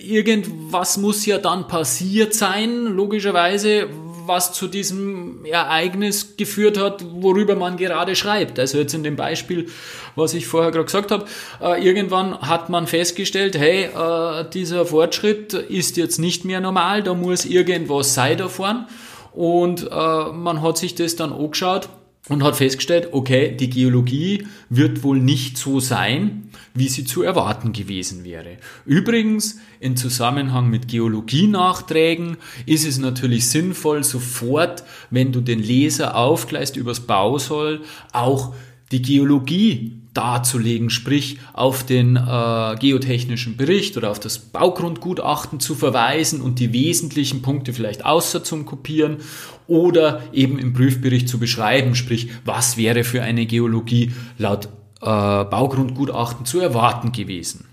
irgendwas 0.00 0.96
muss 0.96 1.26
ja 1.26 1.38
dann 1.38 1.68
passiert 1.68 2.34
sein, 2.34 2.84
logischerweise, 2.84 3.88
was 4.26 4.52
zu 4.52 4.68
diesem 4.68 5.44
Ereignis 5.44 6.36
geführt 6.36 6.78
hat, 6.78 7.04
worüber 7.12 7.56
man 7.56 7.76
gerade 7.76 8.14
schreibt. 8.14 8.58
Also 8.58 8.78
jetzt 8.78 8.94
in 8.94 9.02
dem 9.02 9.16
Beispiel, 9.16 9.68
was 10.14 10.34
ich 10.34 10.46
vorher 10.46 10.70
gerade 10.70 10.84
gesagt 10.84 11.10
habe, 11.10 11.24
äh, 11.60 11.84
irgendwann 11.84 12.38
hat 12.40 12.68
man 12.68 12.86
festgestellt, 12.86 13.58
hey, 13.58 13.84
äh, 13.84 14.48
dieser 14.50 14.86
Fortschritt 14.86 15.54
ist 15.54 15.96
jetzt 15.96 16.18
nicht 16.18 16.44
mehr 16.44 16.60
normal, 16.60 17.02
da 17.02 17.14
muss 17.14 17.44
irgendwas 17.44 18.14
sein 18.14 18.38
davon. 18.38 18.86
Und 19.32 19.88
äh, 19.90 20.32
man 20.32 20.62
hat 20.62 20.78
sich 20.78 20.94
das 20.94 21.16
dann 21.16 21.32
angeschaut 21.32 21.88
und 22.28 22.44
hat 22.44 22.56
festgestellt, 22.56 23.08
okay, 23.12 23.56
die 23.56 23.70
Geologie 23.70 24.46
wird 24.68 25.02
wohl 25.02 25.18
nicht 25.18 25.58
so 25.58 25.80
sein, 25.80 26.50
wie 26.74 26.88
sie 26.88 27.04
zu 27.04 27.22
erwarten 27.22 27.72
gewesen 27.72 28.24
wäre. 28.24 28.56
Übrigens, 28.86 29.58
in 29.80 29.96
Zusammenhang 29.96 30.70
mit 30.70 30.88
Geologienachträgen 30.88 32.36
ist 32.66 32.86
es 32.86 32.98
natürlich 32.98 33.48
sinnvoll, 33.48 34.04
sofort, 34.04 34.84
wenn 35.10 35.32
du 35.32 35.40
den 35.40 35.58
Leser 35.58 36.16
aufgleist 36.16 36.76
übers 36.76 37.00
Bausoll, 37.00 37.82
auch 38.12 38.54
die 38.90 39.02
Geologie 39.02 39.98
darzulegen, 40.14 40.90
sprich 40.90 41.38
auf 41.54 41.84
den 41.84 42.16
äh, 42.16 42.76
geotechnischen 42.78 43.56
Bericht 43.56 43.96
oder 43.96 44.10
auf 44.10 44.20
das 44.20 44.38
Baugrundgutachten 44.38 45.58
zu 45.58 45.74
verweisen 45.74 46.42
und 46.42 46.58
die 46.58 46.72
wesentlichen 46.74 47.40
Punkte 47.40 47.72
vielleicht 47.72 48.04
außer 48.04 48.44
zum 48.44 48.66
Kopieren 48.66 49.18
oder 49.66 50.22
eben 50.32 50.58
im 50.58 50.74
Prüfbericht 50.74 51.28
zu 51.28 51.38
beschreiben, 51.38 51.94
sprich 51.94 52.28
was 52.44 52.76
wäre 52.76 53.04
für 53.04 53.22
eine 53.22 53.46
Geologie 53.46 54.12
laut 54.36 54.68
äh, 55.02 55.44
Baugrundgutachten 55.44 56.46
zu 56.46 56.60
erwarten 56.60 57.12
gewesen. 57.12 57.66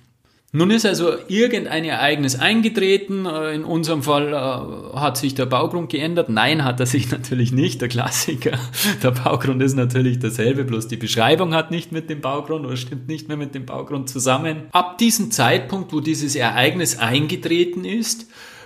Nun 0.51 0.71
ist 0.71 0.83
also 0.83 1.11
irgendein 1.27 1.85
Ereignis 1.85 2.39
eingetreten. 2.39 3.27
Äh, 3.27 3.53
in 3.53 3.63
unserem 3.63 4.01
Fall 4.01 4.33
äh, 4.33 4.97
hat 4.97 5.15
sich 5.17 5.35
der 5.35 5.45
Baugrund 5.45 5.91
geändert. 5.91 6.29
Nein, 6.29 6.63
hat 6.63 6.79
er 6.79 6.87
sich 6.87 7.11
natürlich 7.11 7.51
nicht. 7.51 7.81
Der 7.81 7.87
Klassiker. 7.87 8.57
Der 9.03 9.11
Baugrund 9.11 9.61
ist 9.61 9.75
natürlich 9.75 10.17
derselbe, 10.17 10.63
bloß 10.63 10.87
die 10.87 10.97
Beschreibung 10.97 11.53
hat 11.53 11.69
nicht 11.69 11.91
mit 11.91 12.09
dem 12.09 12.21
Baugrund 12.21 12.65
oder 12.65 12.77
stimmt 12.77 13.07
nicht 13.07 13.27
mehr 13.27 13.37
mit 13.37 13.53
dem 13.53 13.67
Baugrund 13.67 14.09
zusammen. 14.09 14.63
Ab 14.71 14.97
diesem 14.97 15.29
Zeitpunkt, 15.29 15.93
wo 15.93 15.99
dieses 15.99 16.35
Ereignis 16.35 16.97
eingetreten 16.97 17.85
ist, 17.85 18.25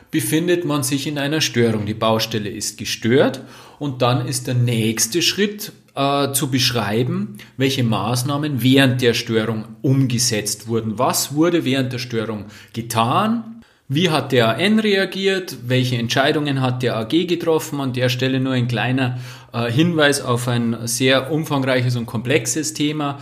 befindet 0.09 0.63
man 0.63 0.83
sich 0.83 1.05
in 1.05 1.17
einer 1.17 1.41
Störung. 1.41 1.85
Die 1.85 1.93
Baustelle 1.93 2.49
ist 2.49 2.77
gestört 2.77 3.41
und 3.77 4.01
dann 4.01 4.25
ist 4.25 4.47
der 4.47 4.53
nächste 4.53 5.21
Schritt 5.21 5.73
äh, 5.95 6.31
zu 6.33 6.49
beschreiben, 6.49 7.37
welche 7.57 7.83
Maßnahmen 7.83 8.61
während 8.63 9.01
der 9.01 9.13
Störung 9.13 9.65
umgesetzt 9.81 10.67
wurden. 10.67 10.97
Was 10.97 11.35
wurde 11.35 11.65
während 11.65 11.93
der 11.93 11.99
Störung 11.99 12.45
getan? 12.73 13.61
Wie 13.87 14.09
hat 14.09 14.31
der 14.31 14.57
AN 14.57 14.79
reagiert? 14.79 15.57
Welche 15.67 15.97
Entscheidungen 15.97 16.61
hat 16.61 16.81
der 16.83 16.97
AG 16.97 17.27
getroffen? 17.27 17.79
An 17.79 17.93
der 17.93 18.09
Stelle 18.09 18.39
nur 18.39 18.53
ein 18.53 18.67
kleiner 18.67 19.19
äh, 19.51 19.71
Hinweis 19.71 20.21
auf 20.21 20.47
ein 20.47 20.87
sehr 20.87 21.31
umfangreiches 21.31 21.95
und 21.95 22.05
komplexes 22.05 22.73
Thema. 22.73 23.19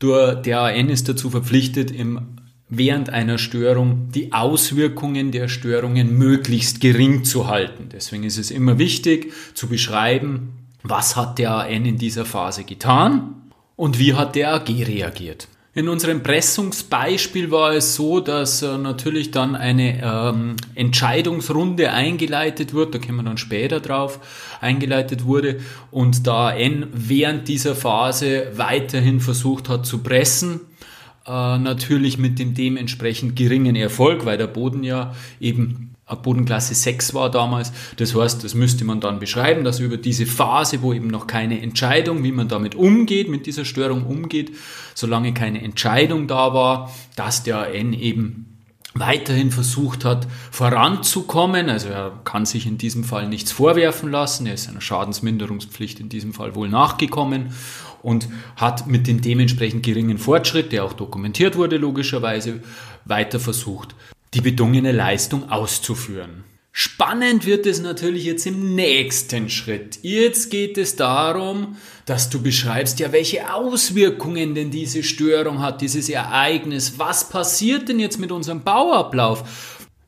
Der 0.00 0.60
AN 0.60 0.90
ist 0.90 1.08
dazu 1.08 1.28
verpflichtet, 1.28 1.90
im 1.90 2.38
während 2.68 3.10
einer 3.10 3.38
Störung 3.38 4.10
die 4.14 4.32
Auswirkungen 4.32 5.32
der 5.32 5.48
Störungen 5.48 6.16
möglichst 6.16 6.80
gering 6.80 7.24
zu 7.24 7.48
halten. 7.48 7.88
Deswegen 7.92 8.24
ist 8.24 8.38
es 8.38 8.50
immer 8.50 8.78
wichtig 8.78 9.32
zu 9.54 9.68
beschreiben, 9.68 10.52
was 10.88 11.16
hat 11.16 11.38
der 11.38 11.52
AN 11.52 11.84
in 11.84 11.98
dieser 11.98 12.24
Phase 12.24 12.64
getan? 12.64 13.34
Und 13.76 13.98
wie 13.98 14.14
hat 14.14 14.34
der 14.34 14.54
AG 14.54 14.68
reagiert. 14.68 15.48
In 15.78 15.88
unserem 15.88 16.24
Pressungsbeispiel 16.24 17.52
war 17.52 17.72
es 17.72 17.94
so, 17.94 18.18
dass 18.18 18.62
äh, 18.62 18.78
natürlich 18.78 19.30
dann 19.30 19.54
eine 19.54 20.02
ähm, 20.02 20.56
Entscheidungsrunde 20.74 21.92
eingeleitet 21.92 22.74
wird, 22.74 22.94
da 22.94 22.98
kommen 22.98 23.18
wir 23.18 23.22
dann 23.22 23.38
später 23.38 23.78
drauf, 23.78 24.18
eingeleitet 24.60 25.24
wurde. 25.24 25.60
Und 25.92 26.26
da 26.26 26.52
N 26.52 26.88
während 26.92 27.46
dieser 27.46 27.76
Phase 27.76 28.48
weiterhin 28.56 29.20
versucht 29.20 29.68
hat 29.68 29.86
zu 29.86 29.98
pressen, 29.98 30.62
äh, 31.26 31.58
natürlich 31.58 32.18
mit 32.18 32.40
dem 32.40 32.54
dementsprechend 32.54 33.36
geringen 33.36 33.76
Erfolg, 33.76 34.24
weil 34.24 34.38
der 34.38 34.48
Boden 34.48 34.82
ja 34.82 35.14
eben 35.38 35.94
Bodenklasse 36.16 36.74
6 36.74 37.14
war 37.14 37.30
damals. 37.30 37.72
Das 37.96 38.14
heißt, 38.14 38.44
das 38.44 38.54
müsste 38.54 38.84
man 38.84 39.00
dann 39.00 39.18
beschreiben, 39.18 39.64
dass 39.64 39.80
über 39.80 39.96
diese 39.96 40.26
Phase, 40.26 40.82
wo 40.82 40.92
eben 40.92 41.08
noch 41.08 41.26
keine 41.26 41.60
Entscheidung, 41.60 42.24
wie 42.24 42.32
man 42.32 42.48
damit 42.48 42.74
umgeht, 42.74 43.28
mit 43.28 43.46
dieser 43.46 43.64
Störung 43.64 44.04
umgeht, 44.04 44.52
solange 44.94 45.34
keine 45.34 45.62
Entscheidung 45.62 46.26
da 46.26 46.54
war, 46.54 46.92
dass 47.16 47.42
der 47.42 47.74
N 47.74 47.92
eben 47.92 48.44
weiterhin 48.94 49.50
versucht 49.50 50.04
hat, 50.04 50.26
voranzukommen. 50.50 51.68
Also 51.68 51.88
er 51.88 52.12
kann 52.24 52.46
sich 52.46 52.66
in 52.66 52.78
diesem 52.78 53.04
Fall 53.04 53.28
nichts 53.28 53.52
vorwerfen 53.52 54.10
lassen. 54.10 54.46
Er 54.46 54.54
ist 54.54 54.64
seiner 54.64 54.80
Schadensminderungspflicht 54.80 56.00
in 56.00 56.08
diesem 56.08 56.32
Fall 56.32 56.54
wohl 56.54 56.68
nachgekommen 56.68 57.52
und 58.02 58.28
hat 58.56 58.86
mit 58.86 59.06
dem 59.06 59.20
dementsprechend 59.20 59.82
geringen 59.82 60.18
Fortschritt, 60.18 60.72
der 60.72 60.84
auch 60.84 60.92
dokumentiert 60.92 61.56
wurde 61.56 61.76
logischerweise, 61.76 62.60
weiter 63.04 63.40
versucht, 63.40 63.94
die 64.38 64.42
bedungene 64.42 64.92
Leistung 64.92 65.50
auszuführen. 65.50 66.44
Spannend 66.70 67.44
wird 67.44 67.66
es 67.66 67.82
natürlich 67.82 68.22
jetzt 68.22 68.46
im 68.46 68.76
nächsten 68.76 69.50
Schritt. 69.50 69.98
Jetzt 70.02 70.52
geht 70.52 70.78
es 70.78 70.94
darum, 70.94 71.76
dass 72.06 72.30
du 72.30 72.40
beschreibst, 72.40 73.00
ja, 73.00 73.10
welche 73.10 73.52
Auswirkungen 73.52 74.54
denn 74.54 74.70
diese 74.70 75.02
Störung 75.02 75.60
hat, 75.60 75.80
dieses 75.80 76.08
Ereignis. 76.08 77.00
Was 77.00 77.28
passiert 77.28 77.88
denn 77.88 77.98
jetzt 77.98 78.20
mit 78.20 78.30
unserem 78.30 78.62
Bauablauf? 78.62 79.42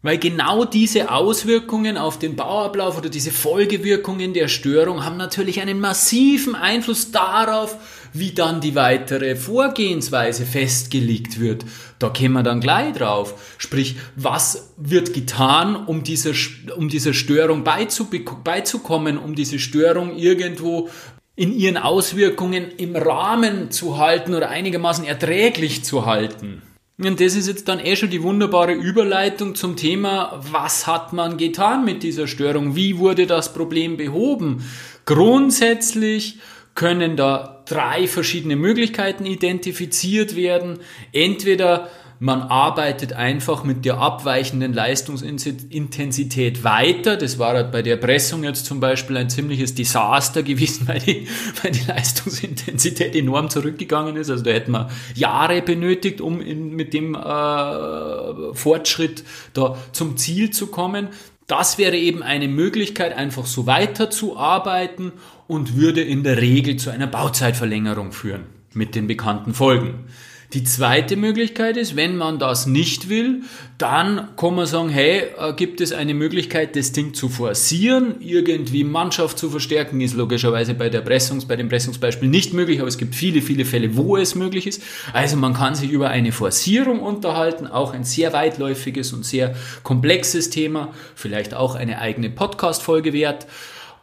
Weil 0.02 0.16
genau 0.16 0.64
diese 0.64 1.10
Auswirkungen 1.10 1.98
auf 1.98 2.18
den 2.18 2.34
Bauablauf 2.34 2.96
oder 2.96 3.10
diese 3.10 3.30
Folgewirkungen 3.30 4.32
der 4.32 4.48
Störung 4.48 5.04
haben 5.04 5.18
natürlich 5.18 5.60
einen 5.60 5.78
massiven 5.78 6.54
Einfluss 6.54 7.12
darauf, 7.12 7.76
wie 8.14 8.32
dann 8.32 8.62
die 8.62 8.74
weitere 8.74 9.36
Vorgehensweise 9.36 10.46
festgelegt 10.46 11.38
wird. 11.38 11.66
Da 11.98 12.08
kämen 12.08 12.32
wir 12.32 12.42
dann 12.42 12.60
gleich 12.60 12.94
drauf. 12.94 13.34
Sprich, 13.58 13.96
was 14.16 14.72
wird 14.78 15.12
getan, 15.12 15.76
um 15.76 16.02
dieser, 16.02 16.32
um 16.76 16.88
dieser 16.88 17.12
Störung 17.12 17.62
beizukommen, 17.62 19.18
um 19.18 19.34
diese 19.34 19.58
Störung 19.58 20.16
irgendwo 20.16 20.88
in 21.36 21.52
ihren 21.52 21.76
Auswirkungen 21.76 22.70
im 22.78 22.96
Rahmen 22.96 23.70
zu 23.70 23.98
halten 23.98 24.34
oder 24.34 24.48
einigermaßen 24.48 25.04
erträglich 25.04 25.84
zu 25.84 26.06
halten. 26.06 26.62
Und 27.02 27.18
das 27.20 27.34
ist 27.34 27.48
jetzt 27.48 27.66
dann 27.68 27.80
eh 27.80 27.96
schon 27.96 28.10
die 28.10 28.22
wunderbare 28.22 28.72
Überleitung 28.72 29.54
zum 29.54 29.76
Thema, 29.76 30.38
was 30.52 30.86
hat 30.86 31.14
man 31.14 31.38
getan 31.38 31.84
mit 31.84 32.02
dieser 32.02 32.26
Störung? 32.26 32.76
Wie 32.76 32.98
wurde 32.98 33.26
das 33.26 33.54
Problem 33.54 33.96
behoben? 33.96 34.62
Grundsätzlich 35.06 36.38
können 36.74 37.16
da 37.16 37.62
drei 37.66 38.06
verschiedene 38.06 38.56
Möglichkeiten 38.56 39.24
identifiziert 39.24 40.36
werden. 40.36 40.78
Entweder 41.12 41.88
man 42.22 42.42
arbeitet 42.42 43.14
einfach 43.14 43.64
mit 43.64 43.86
der 43.86 43.96
abweichenden 43.96 44.74
Leistungsintensität 44.74 46.62
weiter. 46.62 47.16
Das 47.16 47.38
war 47.38 47.54
halt 47.54 47.72
bei 47.72 47.80
der 47.80 47.96
Pressung 47.96 48.44
jetzt 48.44 48.66
zum 48.66 48.78
Beispiel 48.78 49.16
ein 49.16 49.30
ziemliches 49.30 49.74
Desaster 49.74 50.42
gewesen, 50.42 50.86
weil 50.86 50.98
die, 50.98 51.26
weil 51.62 51.72
die 51.72 51.86
Leistungsintensität 51.86 53.16
enorm 53.16 53.48
zurückgegangen 53.48 54.16
ist. 54.16 54.28
Also 54.28 54.44
da 54.44 54.50
hätten 54.50 54.72
wir 54.72 54.90
Jahre 55.14 55.62
benötigt, 55.62 56.20
um 56.20 56.42
in, 56.42 56.76
mit 56.76 56.92
dem 56.92 57.14
äh, 57.14 58.54
Fortschritt 58.54 59.24
da 59.54 59.78
zum 59.92 60.18
Ziel 60.18 60.50
zu 60.50 60.66
kommen. 60.66 61.08
Das 61.46 61.78
wäre 61.78 61.96
eben 61.96 62.22
eine 62.22 62.48
Möglichkeit, 62.48 63.16
einfach 63.16 63.46
so 63.46 63.66
weiterzuarbeiten 63.66 65.12
und 65.48 65.74
würde 65.74 66.02
in 66.02 66.22
der 66.22 66.36
Regel 66.36 66.76
zu 66.76 66.90
einer 66.90 67.06
Bauzeitverlängerung 67.06 68.12
führen 68.12 68.44
mit 68.74 68.94
den 68.94 69.06
bekannten 69.06 69.54
Folgen. 69.54 70.04
Die 70.52 70.64
zweite 70.64 71.14
Möglichkeit 71.14 71.76
ist, 71.76 71.94
wenn 71.94 72.16
man 72.16 72.40
das 72.40 72.66
nicht 72.66 73.08
will, 73.08 73.42
dann 73.78 74.30
kann 74.36 74.56
man 74.56 74.66
sagen, 74.66 74.88
hey, 74.88 75.26
äh, 75.38 75.52
gibt 75.52 75.80
es 75.80 75.92
eine 75.92 76.12
Möglichkeit, 76.12 76.74
das 76.74 76.90
Ding 76.90 77.14
zu 77.14 77.28
forcieren, 77.28 78.16
irgendwie 78.18 78.82
Mannschaft 78.82 79.38
zu 79.38 79.48
verstärken, 79.48 80.00
ist 80.00 80.14
logischerweise 80.14 80.74
bei 80.74 80.88
der 80.88 81.02
Pressungs, 81.02 81.44
bei 81.44 81.54
dem 81.54 81.68
Pressungsbeispiel 81.68 82.28
nicht 82.28 82.52
möglich, 82.52 82.80
aber 82.80 82.88
es 82.88 82.98
gibt 82.98 83.14
viele, 83.14 83.42
viele 83.42 83.64
Fälle, 83.64 83.96
wo 83.96 84.16
es 84.16 84.34
möglich 84.34 84.66
ist. 84.66 84.82
Also 85.12 85.36
man 85.36 85.54
kann 85.54 85.76
sich 85.76 85.92
über 85.92 86.08
eine 86.08 86.32
Forcierung 86.32 86.98
unterhalten, 86.98 87.68
auch 87.68 87.94
ein 87.94 88.02
sehr 88.02 88.32
weitläufiges 88.32 89.12
und 89.12 89.24
sehr 89.24 89.54
komplexes 89.84 90.50
Thema, 90.50 90.92
vielleicht 91.14 91.54
auch 91.54 91.76
eine 91.76 92.00
eigene 92.00 92.28
Podcast-Folge 92.28 93.12
wert. 93.12 93.46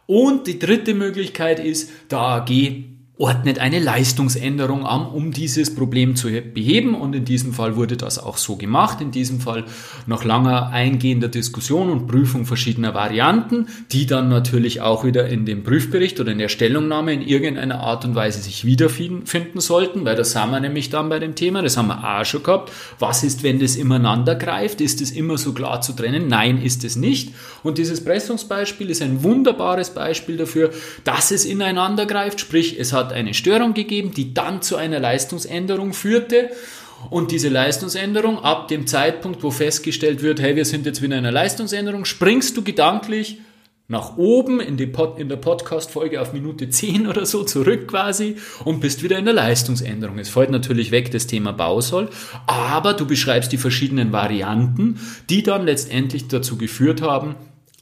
Und 0.06 0.46
die 0.46 0.58
dritte 0.58 0.94
Möglichkeit 0.94 1.60
ist, 1.60 1.90
der 2.10 2.20
AG 2.20 2.97
ordnet 3.18 3.58
eine 3.58 3.80
Leistungsänderung 3.80 4.86
an, 4.86 5.04
um 5.04 5.32
dieses 5.32 5.74
Problem 5.74 6.14
zu 6.14 6.28
beheben. 6.28 6.94
Und 6.94 7.16
in 7.16 7.24
diesem 7.24 7.52
Fall 7.52 7.74
wurde 7.74 7.96
das 7.96 8.20
auch 8.20 8.36
so 8.36 8.54
gemacht. 8.54 9.00
In 9.00 9.10
diesem 9.10 9.40
Fall 9.40 9.64
nach 10.06 10.24
langer 10.24 10.68
eingehender 10.68 11.26
Diskussion 11.26 11.90
und 11.90 12.06
Prüfung 12.06 12.46
verschiedener 12.46 12.94
Varianten, 12.94 13.66
die 13.90 14.06
dann 14.06 14.28
natürlich 14.28 14.82
auch 14.82 15.04
wieder 15.04 15.26
in 15.28 15.46
dem 15.46 15.64
Prüfbericht 15.64 16.20
oder 16.20 16.30
in 16.30 16.38
der 16.38 16.48
Stellungnahme 16.48 17.12
in 17.12 17.22
irgendeiner 17.22 17.80
Art 17.80 18.04
und 18.04 18.14
Weise 18.14 18.40
sich 18.40 18.64
wiederfinden 18.64 19.60
sollten, 19.60 20.04
weil 20.04 20.14
das 20.14 20.36
haben 20.36 20.52
wir 20.52 20.60
nämlich 20.60 20.88
dann 20.90 21.08
bei 21.08 21.18
dem 21.18 21.34
Thema, 21.34 21.60
das 21.60 21.76
haben 21.76 21.88
wir 21.88 22.20
auch 22.20 22.24
schon 22.24 22.44
gehabt. 22.44 22.70
Was 23.00 23.24
ist, 23.24 23.42
wenn 23.42 23.58
das 23.58 23.74
ineinander 23.74 24.36
greift? 24.36 24.80
Ist 24.80 25.00
es 25.00 25.10
immer 25.10 25.38
so 25.38 25.52
klar 25.52 25.80
zu 25.80 25.92
trennen? 25.92 26.28
Nein, 26.28 26.62
ist 26.62 26.84
es 26.84 26.94
nicht. 26.94 27.34
Und 27.64 27.78
dieses 27.78 28.04
Pressungsbeispiel 28.04 28.90
ist 28.90 29.02
ein 29.02 29.24
wunderbares 29.24 29.90
Beispiel 29.90 30.36
dafür, 30.36 30.70
dass 31.02 31.32
es 31.32 31.44
ineinander 31.44 32.06
greift, 32.06 32.38
sprich, 32.38 32.78
es 32.78 32.92
hat 32.92 33.07
hat 33.08 33.16
eine 33.16 33.34
Störung 33.34 33.74
gegeben, 33.74 34.12
die 34.12 34.34
dann 34.34 34.60
zu 34.62 34.76
einer 34.76 35.00
Leistungsänderung 35.00 35.92
führte. 35.92 36.50
Und 37.10 37.30
diese 37.30 37.48
Leistungsänderung, 37.48 38.40
ab 38.40 38.68
dem 38.68 38.86
Zeitpunkt, 38.86 39.42
wo 39.42 39.50
festgestellt 39.50 40.22
wird, 40.22 40.40
hey, 40.40 40.56
wir 40.56 40.64
sind 40.64 40.84
jetzt 40.84 41.00
wieder 41.00 41.16
in 41.16 41.24
einer 41.24 41.32
Leistungsänderung, 41.32 42.04
springst 42.04 42.56
du 42.56 42.62
gedanklich 42.62 43.38
nach 43.90 44.18
oben 44.18 44.60
in, 44.60 44.92
Pod, 44.92 45.18
in 45.18 45.30
der 45.30 45.36
Podcast-Folge 45.36 46.20
auf 46.20 46.34
Minute 46.34 46.68
10 46.68 47.06
oder 47.06 47.24
so 47.24 47.44
zurück 47.44 47.88
quasi 47.88 48.36
und 48.64 48.80
bist 48.80 49.02
wieder 49.02 49.16
in 49.16 49.24
der 49.24 49.32
Leistungsänderung. 49.32 50.18
Es 50.18 50.28
fällt 50.28 50.50
natürlich 50.50 50.90
weg 50.90 51.10
das 51.10 51.26
Thema 51.26 51.52
Bausoll, 51.52 52.10
aber 52.46 52.92
du 52.92 53.06
beschreibst 53.06 53.50
die 53.52 53.56
verschiedenen 53.56 54.12
Varianten, 54.12 55.00
die 55.30 55.42
dann 55.42 55.64
letztendlich 55.64 56.28
dazu 56.28 56.58
geführt 56.58 57.00
haben, 57.00 57.36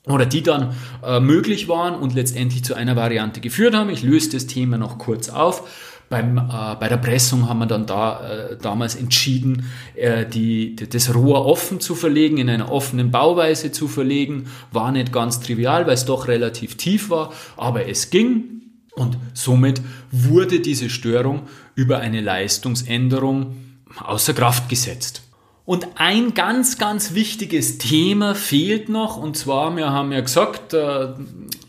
oder 0.07 0.27
die 0.27 0.42
dann 0.42 0.75
äh, 1.05 1.21
möglich 1.21 1.69
waren 1.69 1.95
und 1.95 2.14
letztendlich 2.14 2.64
zu 2.64 2.75
einer 2.75 2.97
Variante 2.97 3.40
geführt 3.40 3.75
haben. 3.75 3.90
Ich 3.90 4.03
löse 4.03 4.31
das 4.31 4.47
Thema 4.47 4.79
noch 4.79 4.99
kurz 4.99 5.29
auf. 5.29 5.69
Beim, 6.09 6.38
äh, 6.38 6.77
bei 6.79 6.88
der 6.88 6.99
Pressung 6.99 7.49
haben 7.49 7.59
wir 7.59 7.66
dann 7.66 7.87
da 7.87 8.21
äh, 8.21 8.57
damals 8.57 8.95
entschieden, 8.95 9.66
äh, 9.97 10.25
die, 10.25 10.77
das 10.77 11.12
Rohr 11.12 11.45
offen 11.45 11.81
zu 11.81 11.97
verlegen, 11.97 12.38
in 12.38 12.49
einer 12.49 12.71
offenen 12.71 13.11
Bauweise 13.11 13.73
zu 13.73 13.88
verlegen. 13.88 14.47
War 14.71 14.92
nicht 14.92 15.12
ganz 15.12 15.40
trivial, 15.40 15.87
weil 15.87 15.95
es 15.95 16.05
doch 16.05 16.29
relativ 16.29 16.77
tief 16.77 17.11
war, 17.11 17.33
aber 17.57 17.88
es 17.88 18.11
ging. 18.11 18.62
Und 18.95 19.19
somit 19.35 19.83
wurde 20.12 20.61
diese 20.61 20.88
Störung 20.88 21.42
über 21.75 21.99
eine 21.99 22.21
Leistungsänderung 22.21 23.57
außer 23.99 24.33
Kraft 24.33 24.69
gesetzt. 24.69 25.25
Und 25.66 25.88
ein 25.96 26.33
ganz, 26.33 26.79
ganz 26.79 27.14
wichtiges 27.14 27.79
Thema 27.79 28.37
fehlt 28.37 28.88
noch, 28.88 29.16
und 29.16 29.37
zwar, 29.37 29.76
wir 29.76 29.90
haben 29.90 30.12
ja 30.12 30.20
gesagt, 30.20 30.72
äh, 30.74 31.09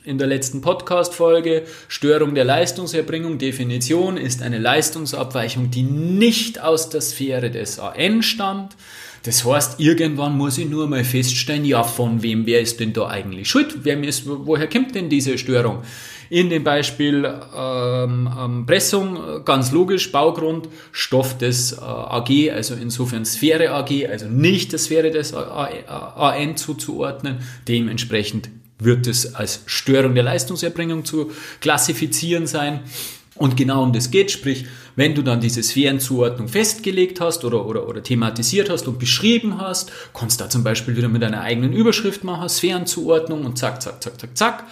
in 0.03 0.19
der 0.19 0.27
letzten 0.27 0.61
Podcast-Folge, 0.61 1.63
Störung 1.87 2.35
der 2.35 2.45
Leistungserbringung, 2.45 3.39
Definition 3.39 4.17
ist 4.17 4.43
eine 4.43 4.59
Leistungsabweichung, 4.59 5.71
die 5.71 5.81
nicht 5.81 6.61
aus 6.61 6.89
der 6.89 7.01
Sphäre 7.01 7.49
des 7.49 7.79
AN 7.79 8.21
stammt. 8.21 8.75
Das 9.23 9.43
heißt, 9.43 9.79
irgendwann 9.79 10.37
muss 10.37 10.59
ich 10.59 10.69
nur 10.69 10.87
mal 10.87 11.03
feststellen, 11.03 11.65
ja, 11.65 11.81
von 11.81 12.21
wem, 12.21 12.45
wer 12.45 12.61
ist 12.61 12.79
denn 12.79 12.93
da 12.93 13.07
eigentlich 13.07 13.49
schuld? 13.49 13.79
Wer 13.83 14.01
ist, 14.03 14.23
woher 14.27 14.69
kommt 14.69 14.93
denn 14.93 15.09
diese 15.09 15.39
Störung? 15.39 15.81
In 16.29 16.49
dem 16.49 16.63
Beispiel 16.63 17.25
ähm, 17.55 18.29
ähm, 18.37 18.65
Pressung, 18.65 19.43
ganz 19.45 19.71
logisch, 19.71 20.11
Baugrund, 20.11 20.67
Stoff 20.91 21.37
des 21.37 21.73
äh, 21.73 21.81
AG, 21.81 22.51
also 22.51 22.75
insofern 22.75 23.25
Sphäre 23.25 23.71
AG, 23.71 24.07
also 24.09 24.27
nicht 24.27 24.71
der 24.71 24.79
Sphäre 24.79 25.11
des 25.11 25.33
AN 25.33 26.57
zuzuordnen. 26.57 27.39
Dementsprechend 27.67 28.49
wird 28.79 29.07
es 29.07 29.35
als 29.35 29.63
Störung 29.65 30.15
der 30.15 30.23
Leistungserbringung 30.23 31.05
zu 31.05 31.31
klassifizieren 31.61 32.47
sein. 32.47 32.81
Und 33.35 33.55
genau 33.55 33.83
um 33.83 33.93
das 33.93 34.09
geht, 34.09 34.31
sprich, 34.31 34.65
wenn 34.95 35.13
du 35.13 35.21
dann 35.21 35.39
diese 35.39 35.61
Sphärenzuordnung 35.61 36.47
festgelegt 36.47 37.21
hast 37.21 37.45
oder, 37.45 37.65
oder, 37.67 37.87
oder 37.87 38.01
thematisiert 38.01 38.69
hast 38.69 38.87
und 38.87 38.97
beschrieben 38.97 39.61
hast, 39.61 39.91
kannst 40.13 40.39
du 40.39 40.45
da 40.45 40.49
zum 40.49 40.63
Beispiel 40.63 40.97
wieder 40.97 41.07
mit 41.07 41.23
einer 41.23 41.41
eigenen 41.41 41.71
Überschrift 41.71 42.23
machen, 42.23 42.49
Sphärenzuordnung 42.49 43.45
und 43.45 43.57
zack, 43.57 43.81
zack, 43.81 44.03
zack, 44.03 44.19
zack, 44.19 44.37
zack 44.37 44.63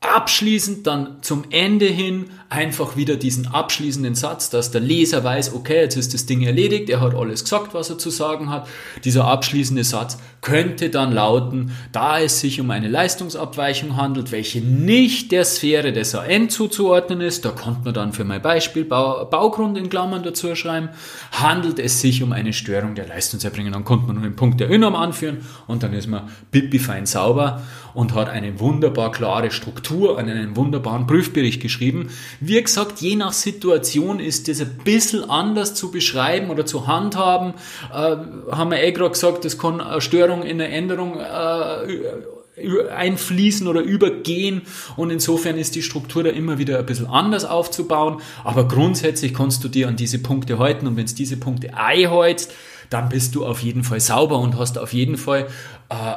abschließend 0.00 0.86
dann 0.86 1.22
zum 1.22 1.44
Ende 1.50 1.86
hin 1.86 2.30
einfach 2.50 2.96
wieder 2.96 3.14
diesen 3.14 3.46
abschließenden 3.46 4.16
Satz, 4.16 4.50
dass 4.50 4.72
der 4.72 4.80
Leser 4.80 5.22
weiß, 5.22 5.54
okay, 5.54 5.82
jetzt 5.82 5.96
ist 5.96 6.12
das 6.12 6.26
Ding 6.26 6.42
erledigt, 6.42 6.90
er 6.90 7.00
hat 7.00 7.14
alles 7.14 7.44
gesagt, 7.44 7.74
was 7.74 7.90
er 7.90 7.98
zu 7.98 8.10
sagen 8.10 8.50
hat. 8.50 8.66
Dieser 9.04 9.24
abschließende 9.26 9.84
Satz 9.84 10.18
könnte 10.40 10.90
dann 10.90 11.12
lauten, 11.12 11.70
da 11.92 12.18
es 12.18 12.40
sich 12.40 12.60
um 12.60 12.70
eine 12.72 12.88
Leistungsabweichung 12.88 13.96
handelt, 13.96 14.32
welche 14.32 14.60
nicht 14.60 15.30
der 15.30 15.44
Sphäre 15.44 15.92
des 15.92 16.16
AN 16.16 16.50
zuzuordnen 16.50 17.20
ist, 17.20 17.44
da 17.44 17.50
konnte 17.50 17.82
man 17.84 17.94
dann 17.94 18.12
für 18.12 18.24
mein 18.24 18.42
Beispiel 18.42 18.84
Bau, 18.84 19.24
Baugrund 19.26 19.78
in 19.78 19.88
Klammern 19.88 20.24
dazu 20.24 20.52
schreiben, 20.56 20.88
handelt 21.30 21.78
es 21.78 22.00
sich 22.00 22.20
um 22.22 22.32
eine 22.32 22.52
Störung 22.52 22.96
der 22.96 23.06
Leistungserbringung. 23.06 23.72
Dann 23.72 23.84
konnte 23.84 24.06
man 24.06 24.16
nur 24.16 24.24
den 24.24 24.34
Punkt 24.34 24.58
der 24.58 24.68
Erinnerung 24.68 24.96
anführen 24.96 25.46
und 25.68 25.84
dann 25.84 25.92
ist 25.92 26.08
man 26.08 26.28
pipi 26.50 26.80
fein 26.80 27.06
sauber 27.06 27.62
und 27.94 28.14
hat 28.14 28.28
eine 28.28 28.58
wunderbar 28.60 29.12
klare 29.12 29.50
Struktur 29.50 30.18
an 30.18 30.28
einen 30.28 30.56
wunderbaren 30.56 31.06
Prüfbericht 31.06 31.60
geschrieben. 31.60 32.10
Wie 32.40 32.60
gesagt, 32.62 33.00
je 33.00 33.16
nach 33.16 33.34
Situation 33.34 34.18
ist 34.18 34.48
das 34.48 34.62
ein 34.62 34.78
bisschen 34.82 35.28
anders 35.28 35.74
zu 35.74 35.90
beschreiben 35.90 36.48
oder 36.48 36.64
zu 36.64 36.86
handhaben. 36.86 37.52
Äh, 37.92 38.16
haben 38.50 38.70
wir 38.70 38.82
eh 38.82 38.92
gerade 38.92 39.10
gesagt, 39.10 39.44
das 39.44 39.58
kann 39.58 39.80
eine 39.82 40.00
Störung 40.00 40.42
in 40.42 40.56
der 40.56 40.72
Änderung 40.72 41.20
äh, 41.20 42.90
einfließen 42.90 43.66
oder 43.66 43.82
übergehen. 43.82 44.62
Und 44.96 45.10
insofern 45.10 45.58
ist 45.58 45.74
die 45.74 45.82
Struktur 45.82 46.24
da 46.24 46.30
immer 46.30 46.56
wieder 46.56 46.78
ein 46.78 46.86
bisschen 46.86 47.06
anders 47.06 47.44
aufzubauen, 47.44 48.22
aber 48.42 48.66
grundsätzlich 48.66 49.34
kannst 49.34 49.62
du 49.62 49.68
dir 49.68 49.88
an 49.88 49.96
diese 49.96 50.18
Punkte 50.18 50.58
halten. 50.58 50.86
Und 50.86 50.96
wenn 50.96 51.04
es 51.04 51.14
diese 51.14 51.36
Punkte 51.36 51.76
einhältst, 51.76 52.52
dann 52.88 53.10
bist 53.10 53.34
du 53.34 53.44
auf 53.44 53.60
jeden 53.62 53.84
Fall 53.84 54.00
sauber 54.00 54.38
und 54.38 54.58
hast 54.58 54.78
auf 54.78 54.94
jeden 54.94 55.16
Fall 55.16 55.46
äh, 55.90 56.14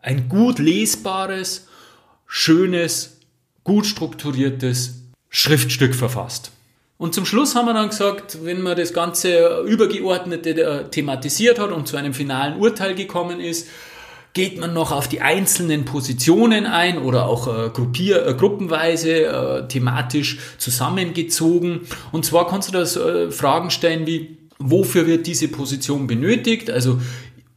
ein 0.00 0.28
gut 0.28 0.58
lesbares, 0.58 1.68
schönes, 2.26 3.20
gut 3.62 3.86
strukturiertes 3.86 5.05
Schriftstück 5.30 5.94
verfasst. 5.94 6.52
Und 6.98 7.14
zum 7.14 7.26
Schluss 7.26 7.54
haben 7.54 7.66
wir 7.66 7.74
dann 7.74 7.90
gesagt, 7.90 8.38
wenn 8.44 8.62
man 8.62 8.76
das 8.76 8.94
Ganze 8.94 9.64
übergeordnete 9.66 10.50
äh, 10.62 10.88
thematisiert 10.88 11.58
hat 11.58 11.70
und 11.70 11.86
zu 11.86 11.96
einem 11.96 12.14
finalen 12.14 12.58
Urteil 12.58 12.94
gekommen 12.94 13.40
ist, 13.40 13.68
geht 14.32 14.58
man 14.58 14.74
noch 14.74 14.92
auf 14.92 15.08
die 15.08 15.20
einzelnen 15.20 15.84
Positionen 15.84 16.66
ein 16.66 16.98
oder 16.98 17.26
auch 17.26 17.48
äh, 17.48 17.70
gruppier, 17.70 18.26
äh, 18.26 18.34
gruppenweise 18.34 19.24
äh, 19.24 19.68
thematisch 19.68 20.38
zusammengezogen. 20.58 21.82
Und 22.12 22.24
zwar 22.24 22.46
kannst 22.46 22.68
du 22.68 22.72
das 22.72 22.96
äh, 22.96 23.30
Fragen 23.30 23.70
stellen 23.70 24.06
wie, 24.06 24.36
wofür 24.58 25.06
wird 25.06 25.26
diese 25.26 25.48
Position 25.48 26.06
benötigt? 26.06 26.70
Also 26.70 26.98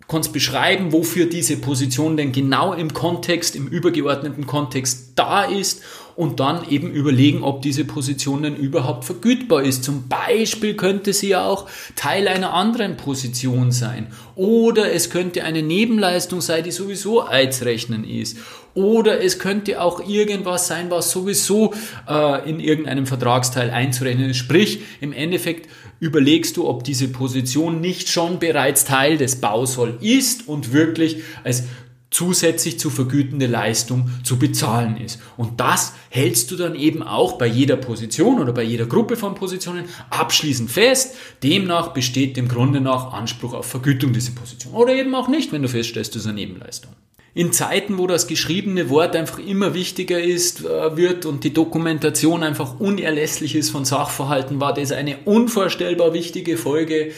kannst 0.10 0.34
beschreiben, 0.34 0.92
wofür 0.92 1.28
diese 1.28 1.58
Position 1.58 2.18
denn 2.18 2.32
genau 2.32 2.74
im 2.74 2.94
Kontext, 2.94 3.56
im 3.56 3.68
übergeordneten 3.68 4.48
Kontext 4.48 5.14
da 5.16 5.44
ist 5.44 5.84
und 6.20 6.42
dann 6.42 6.70
eben 6.70 6.92
überlegen, 6.92 7.44
ob 7.44 7.62
diese 7.62 7.86
Position 7.86 8.44
denn 8.44 8.58
überhaupt 8.58 9.06
vergütbar 9.06 9.64
ist. 9.64 9.86
Zum 9.86 10.10
Beispiel 10.10 10.74
könnte 10.74 11.14
sie 11.14 11.30
ja 11.30 11.46
auch 11.46 11.70
Teil 11.96 12.28
einer 12.28 12.54
anderen 12.54 12.98
Position 12.98 13.72
sein. 13.72 14.08
Oder 14.36 14.92
es 14.92 15.10
könnte 15.10 15.46
eine 15.46 15.64
Nebenleistung 15.64 16.42
sein, 16.42 16.66
die 16.66 16.72
sowieso 16.72 17.22
einzurechnen 17.22 18.04
ist. 18.04 18.38
Oder 18.74 19.24
es 19.24 19.40
könnte 19.40 19.82
auch 19.82 20.06
irgendwas 20.10 20.68
sein, 20.68 20.92
was 20.92 21.10
sowieso 21.10 21.74
äh, 22.06 22.50
in 22.50 22.60
irgendeinem 22.60 23.06
Vertragsteil 23.06 23.70
einzurechnen 23.70 24.32
ist. 24.32 24.38
Sprich, 24.38 24.82
im 25.00 25.14
Endeffekt 25.14 25.70
überlegst 26.02 26.58
du, 26.58 26.68
ob 26.68 26.84
diese 26.84 27.08
Position 27.08 27.80
nicht 27.80 28.10
schon 28.10 28.40
bereits 28.40 28.84
Teil 28.84 29.18
des 29.18 29.38
Bausoll 29.38 29.98
ist 30.02 30.50
und 30.50 30.74
wirklich 30.74 31.24
als 31.46 31.64
zusätzlich 32.12 32.80
zu 32.80 32.90
vergütende 32.90 33.46
Leistung 33.46 34.10
zu 34.24 34.40
bezahlen 34.40 34.98
ist. 34.98 35.20
Und 35.38 35.60
das 35.60 35.94
hältst 36.10 36.50
du 36.52 36.56
dann 36.56 36.76
eben 36.76 37.04
auch 37.04 37.34
bei 37.38 37.46
jeder 37.46 37.76
Position 37.76 38.40
oder 38.40 38.52
bei 38.52 38.64
jeder 38.64 38.86
Gruppe 38.86 39.16
von 39.16 39.36
Positionen 39.36 39.86
abschließend 40.10 40.72
fest. 40.72 41.16
Demnach 41.44 41.90
besteht 41.90 42.36
dem 42.36 42.48
Grunde 42.48 42.82
nach 42.82 43.14
Anspruch 43.14 43.54
auf 43.54 43.68
Vergütung 43.68 44.12
dieser 44.14 44.32
Position. 44.32 44.74
Oder 44.74 44.94
eben 44.96 45.14
auch 45.14 45.28
nicht, 45.28 45.52
wenn 45.52 45.62
du 45.62 45.70
feststellst, 45.70 46.16
das 46.16 46.24
ist 46.24 46.28
eine 46.28 46.36
Nebenleistung. 46.36 46.94
In 47.36 47.54
Zeiten, 47.54 48.00
wo 48.00 48.08
das 48.08 48.26
geschriebene 48.26 48.90
Wort 48.90 49.16
einfach 49.16 49.38
immer 49.38 49.76
wichtiger 49.76 50.20
ist, 50.20 50.66
äh, 50.66 50.98
wird 50.98 51.28
und 51.28 51.44
die 51.44 51.54
Dokumentation 51.54 52.42
einfach 52.42 52.80
unerlässlich 52.80 53.56
ist 53.56 53.70
von 53.70 53.86
Sachverhalten, 53.86 54.60
war 54.60 54.74
das 54.74 54.92
eine 54.92 55.18
unvorstellbar 55.26 56.14
wichtige 56.14 56.58
Folge. 56.58 57.12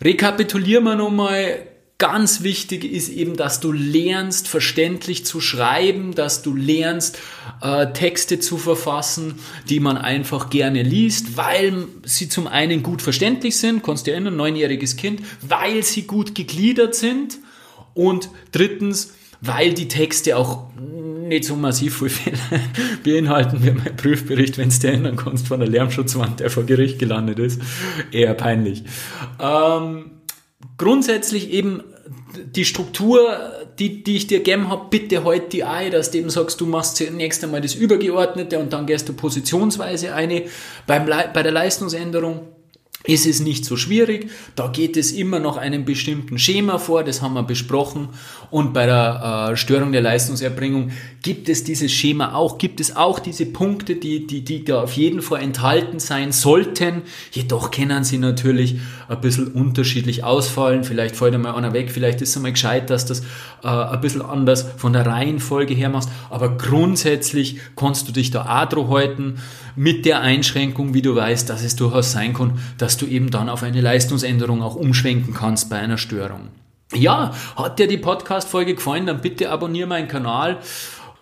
Rekapitulieren 0.00 0.84
wir 0.84 0.94
nochmal 0.94 1.66
ganz 2.02 2.42
wichtig 2.42 2.82
ist 2.82 3.10
eben, 3.10 3.36
dass 3.36 3.60
du 3.60 3.70
lernst, 3.70 4.48
verständlich 4.48 5.24
zu 5.24 5.40
schreiben, 5.40 6.16
dass 6.16 6.42
du 6.42 6.52
lernst, 6.52 7.16
äh, 7.60 7.92
Texte 7.92 8.40
zu 8.40 8.58
verfassen, 8.58 9.36
die 9.68 9.78
man 9.78 9.96
einfach 9.96 10.50
gerne 10.50 10.82
liest, 10.82 11.36
weil 11.36 11.86
sie 12.04 12.28
zum 12.28 12.48
einen 12.48 12.82
gut 12.82 13.02
verständlich 13.02 13.56
sind, 13.56 13.84
kannst 13.84 14.04
du 14.04 14.10
dir 14.10 14.14
erinnern, 14.14 14.34
neunjähriges 14.34 14.96
Kind, 14.96 15.22
weil 15.42 15.84
sie 15.84 16.02
gut 16.02 16.34
gegliedert 16.34 16.96
sind 16.96 17.38
und 17.94 18.30
drittens, 18.50 19.14
weil 19.40 19.72
die 19.72 19.86
Texte 19.86 20.36
auch 20.36 20.70
nicht 21.28 21.44
so 21.44 21.54
massiv 21.54 21.98
viel 22.00 22.32
beinhalten 23.04 23.62
wie 23.62 23.70
mein 23.70 23.96
Prüfbericht, 23.96 24.58
wenn 24.58 24.70
du 24.70 24.76
dir 24.76 24.88
erinnern 24.88 25.14
kannst, 25.14 25.46
von 25.46 25.60
der 25.60 25.68
Lärmschutzwand, 25.68 26.40
der 26.40 26.50
vor 26.50 26.64
Gericht 26.64 26.98
gelandet 26.98 27.38
ist. 27.38 27.62
Eher 28.10 28.34
peinlich. 28.34 28.82
Ähm, 29.38 30.10
grundsätzlich 30.78 31.52
eben 31.52 31.80
die 32.54 32.64
Struktur, 32.64 33.36
die, 33.78 34.02
die 34.02 34.16
ich 34.16 34.26
dir 34.26 34.38
gegeben 34.38 34.68
habe, 34.68 34.86
bitte 34.90 35.24
halt 35.24 35.52
die 35.52 35.64
ein, 35.64 35.90
dass 35.90 36.10
du 36.10 36.18
eben 36.18 36.30
sagst, 36.30 36.60
du 36.60 36.66
machst 36.66 36.96
zunächst 36.96 37.42
einmal 37.44 37.60
das 37.60 37.74
Übergeordnete 37.74 38.58
und 38.58 38.72
dann 38.72 38.86
gehst 38.86 39.08
du 39.08 39.12
positionsweise 39.12 40.14
eine. 40.14 40.44
Beim, 40.86 41.06
bei 41.06 41.42
der 41.42 41.52
Leistungsänderung 41.52 42.48
ist 43.04 43.26
es 43.26 43.40
nicht 43.40 43.64
so 43.64 43.76
schwierig. 43.76 44.30
Da 44.54 44.68
geht 44.68 44.96
es 44.96 45.12
immer 45.12 45.40
noch 45.40 45.56
einem 45.56 45.84
bestimmten 45.84 46.38
Schema 46.38 46.78
vor, 46.78 47.02
das 47.02 47.20
haben 47.20 47.34
wir 47.34 47.42
besprochen. 47.42 48.08
Und 48.50 48.72
bei 48.72 48.86
der 48.86 49.50
äh, 49.50 49.56
Störung 49.56 49.92
der 49.92 50.02
Leistungserbringung 50.02 50.90
gibt 51.22 51.48
es 51.48 51.64
dieses 51.64 51.90
Schema 51.90 52.34
auch, 52.34 52.58
gibt 52.58 52.80
es 52.80 52.94
auch 52.94 53.18
diese 53.18 53.46
Punkte, 53.46 53.96
die, 53.96 54.26
die, 54.26 54.44
die 54.44 54.64
da 54.64 54.82
auf 54.82 54.92
jeden 54.92 55.22
Fall 55.22 55.42
enthalten 55.42 55.98
sein 55.98 56.32
sollten. 56.32 57.02
Jedoch 57.32 57.70
können 57.70 58.04
sie 58.04 58.18
natürlich 58.18 58.76
ein 59.08 59.20
bisschen 59.20 59.48
unterschiedlich 59.48 60.22
ausfallen. 60.22 60.84
Vielleicht 60.84 61.16
fällt 61.16 61.34
einmal 61.34 61.54
einer 61.54 61.72
weg, 61.72 61.90
vielleicht 61.90 62.20
ist 62.20 62.30
es 62.30 62.36
einmal 62.36 62.52
gescheit, 62.52 62.90
dass 62.90 63.06
das 63.06 63.22
äh, 63.62 63.68
ein 63.68 64.00
bisschen 64.00 64.22
anders 64.22 64.66
von 64.76 64.92
der 64.92 65.06
Reihenfolge 65.06 65.74
her 65.74 65.88
machst. 65.88 66.10
Aber 66.30 66.56
grundsätzlich 66.56 67.58
kannst 67.76 68.08
du 68.08 68.12
dich 68.12 68.30
da 68.30 68.66
drauf 68.66 68.90
halten 68.90 69.36
mit 69.76 70.04
der 70.04 70.20
Einschränkung, 70.20 70.94
wie 70.94 71.02
du 71.02 71.14
weißt, 71.14 71.48
dass 71.48 71.62
es 71.62 71.76
durchaus 71.76 72.12
sein 72.12 72.34
kann, 72.34 72.58
dass 72.78 72.96
du 72.96 73.06
eben 73.06 73.30
dann 73.30 73.48
auf 73.48 73.62
eine 73.62 73.80
Leistungsänderung 73.80 74.62
auch 74.62 74.74
umschwenken 74.74 75.34
kannst 75.34 75.70
bei 75.70 75.78
einer 75.78 75.98
Störung. 75.98 76.48
Ja, 76.94 77.32
hat 77.56 77.78
dir 77.78 77.88
die 77.88 77.96
Podcast-Folge 77.96 78.74
gefallen, 78.74 79.06
dann 79.06 79.20
bitte 79.20 79.50
abonniere 79.50 79.88
meinen 79.88 80.08
Kanal. 80.08 80.58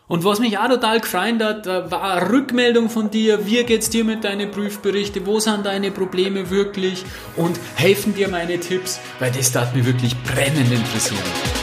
Und 0.08 0.24
was 0.24 0.40
mich 0.40 0.58
auch 0.58 0.68
total 0.68 0.98
gefreut 0.98 1.40
hat, 1.40 1.66
war 1.66 2.02
eine 2.02 2.32
Rückmeldung 2.32 2.90
von 2.90 3.10
dir. 3.10 3.46
Wie 3.46 3.62
geht's 3.62 3.90
dir 3.90 4.02
mit 4.02 4.24
deinen 4.24 4.50
Prüfberichten? 4.50 5.24
Wo 5.24 5.38
sind 5.38 5.64
deine 5.64 5.92
Probleme 5.92 6.50
wirklich? 6.50 7.04
Und 7.36 7.60
helfen 7.76 8.16
dir 8.16 8.28
meine 8.28 8.58
Tipps? 8.58 8.98
Weil 9.20 9.30
das 9.30 9.52
darf 9.52 9.72
mich 9.72 9.86
wirklich 9.86 10.20
brennend 10.24 10.72
interessieren. 10.72 11.59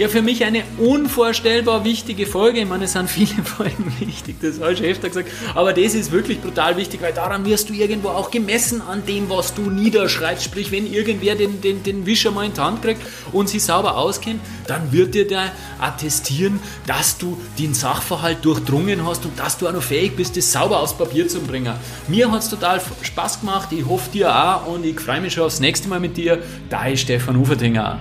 Ja, 0.00 0.08
für 0.08 0.22
mich 0.22 0.42
eine 0.46 0.62
unvorstellbar 0.78 1.84
wichtige 1.84 2.24
Folge. 2.24 2.60
Ich 2.60 2.66
meine, 2.66 2.84
es 2.84 2.94
sind 2.94 3.10
viele 3.10 3.42
Folgen 3.44 3.92
wichtig, 3.98 4.36
das 4.40 4.58
habe 4.58 4.72
ich 4.72 4.78
schon 4.78 4.86
öfter 4.86 5.08
gesagt. 5.08 5.28
Aber 5.54 5.74
das 5.74 5.92
ist 5.94 6.10
wirklich 6.10 6.40
brutal 6.40 6.78
wichtig, 6.78 7.02
weil 7.02 7.12
daran 7.12 7.44
wirst 7.44 7.68
du 7.68 7.74
irgendwo 7.74 8.08
auch 8.08 8.30
gemessen 8.30 8.80
an 8.80 9.04
dem, 9.04 9.28
was 9.28 9.52
du 9.52 9.68
niederschreibst. 9.68 10.42
Sprich, 10.42 10.72
wenn 10.72 10.90
irgendwer 10.90 11.34
den, 11.34 11.60
den, 11.60 11.82
den 11.82 12.06
Wischer 12.06 12.30
mal 12.30 12.46
in 12.46 12.54
die 12.54 12.60
Hand 12.62 12.80
kriegt 12.80 13.02
und 13.32 13.50
sich 13.50 13.62
sauber 13.62 13.98
auskennt, 13.98 14.40
dann 14.66 14.90
wird 14.90 15.14
dir 15.14 15.28
der 15.28 15.52
attestieren, 15.78 16.60
dass 16.86 17.18
du 17.18 17.38
den 17.58 17.74
Sachverhalt 17.74 18.42
durchdrungen 18.42 19.06
hast 19.06 19.26
und 19.26 19.38
dass 19.38 19.58
du 19.58 19.68
auch 19.68 19.74
noch 19.74 19.82
fähig 19.82 20.16
bist, 20.16 20.34
das 20.34 20.50
sauber 20.50 20.80
aufs 20.80 20.94
Papier 20.94 21.28
zu 21.28 21.40
bringen. 21.40 21.74
Mir 22.08 22.32
hat 22.32 22.40
es 22.40 22.48
total 22.48 22.80
Spaß 23.02 23.40
gemacht. 23.40 23.68
Ich 23.72 23.84
hoffe 23.84 24.10
dir 24.10 24.34
auch 24.34 24.66
und 24.66 24.86
ich 24.86 24.98
freue 24.98 25.20
mich 25.20 25.34
schon 25.34 25.44
aufs 25.44 25.60
nächste 25.60 25.90
Mal 25.90 26.00
mit 26.00 26.16
dir. 26.16 26.42
Dein 26.70 26.96
Stefan 26.96 27.36
Ufertinger. 27.36 28.00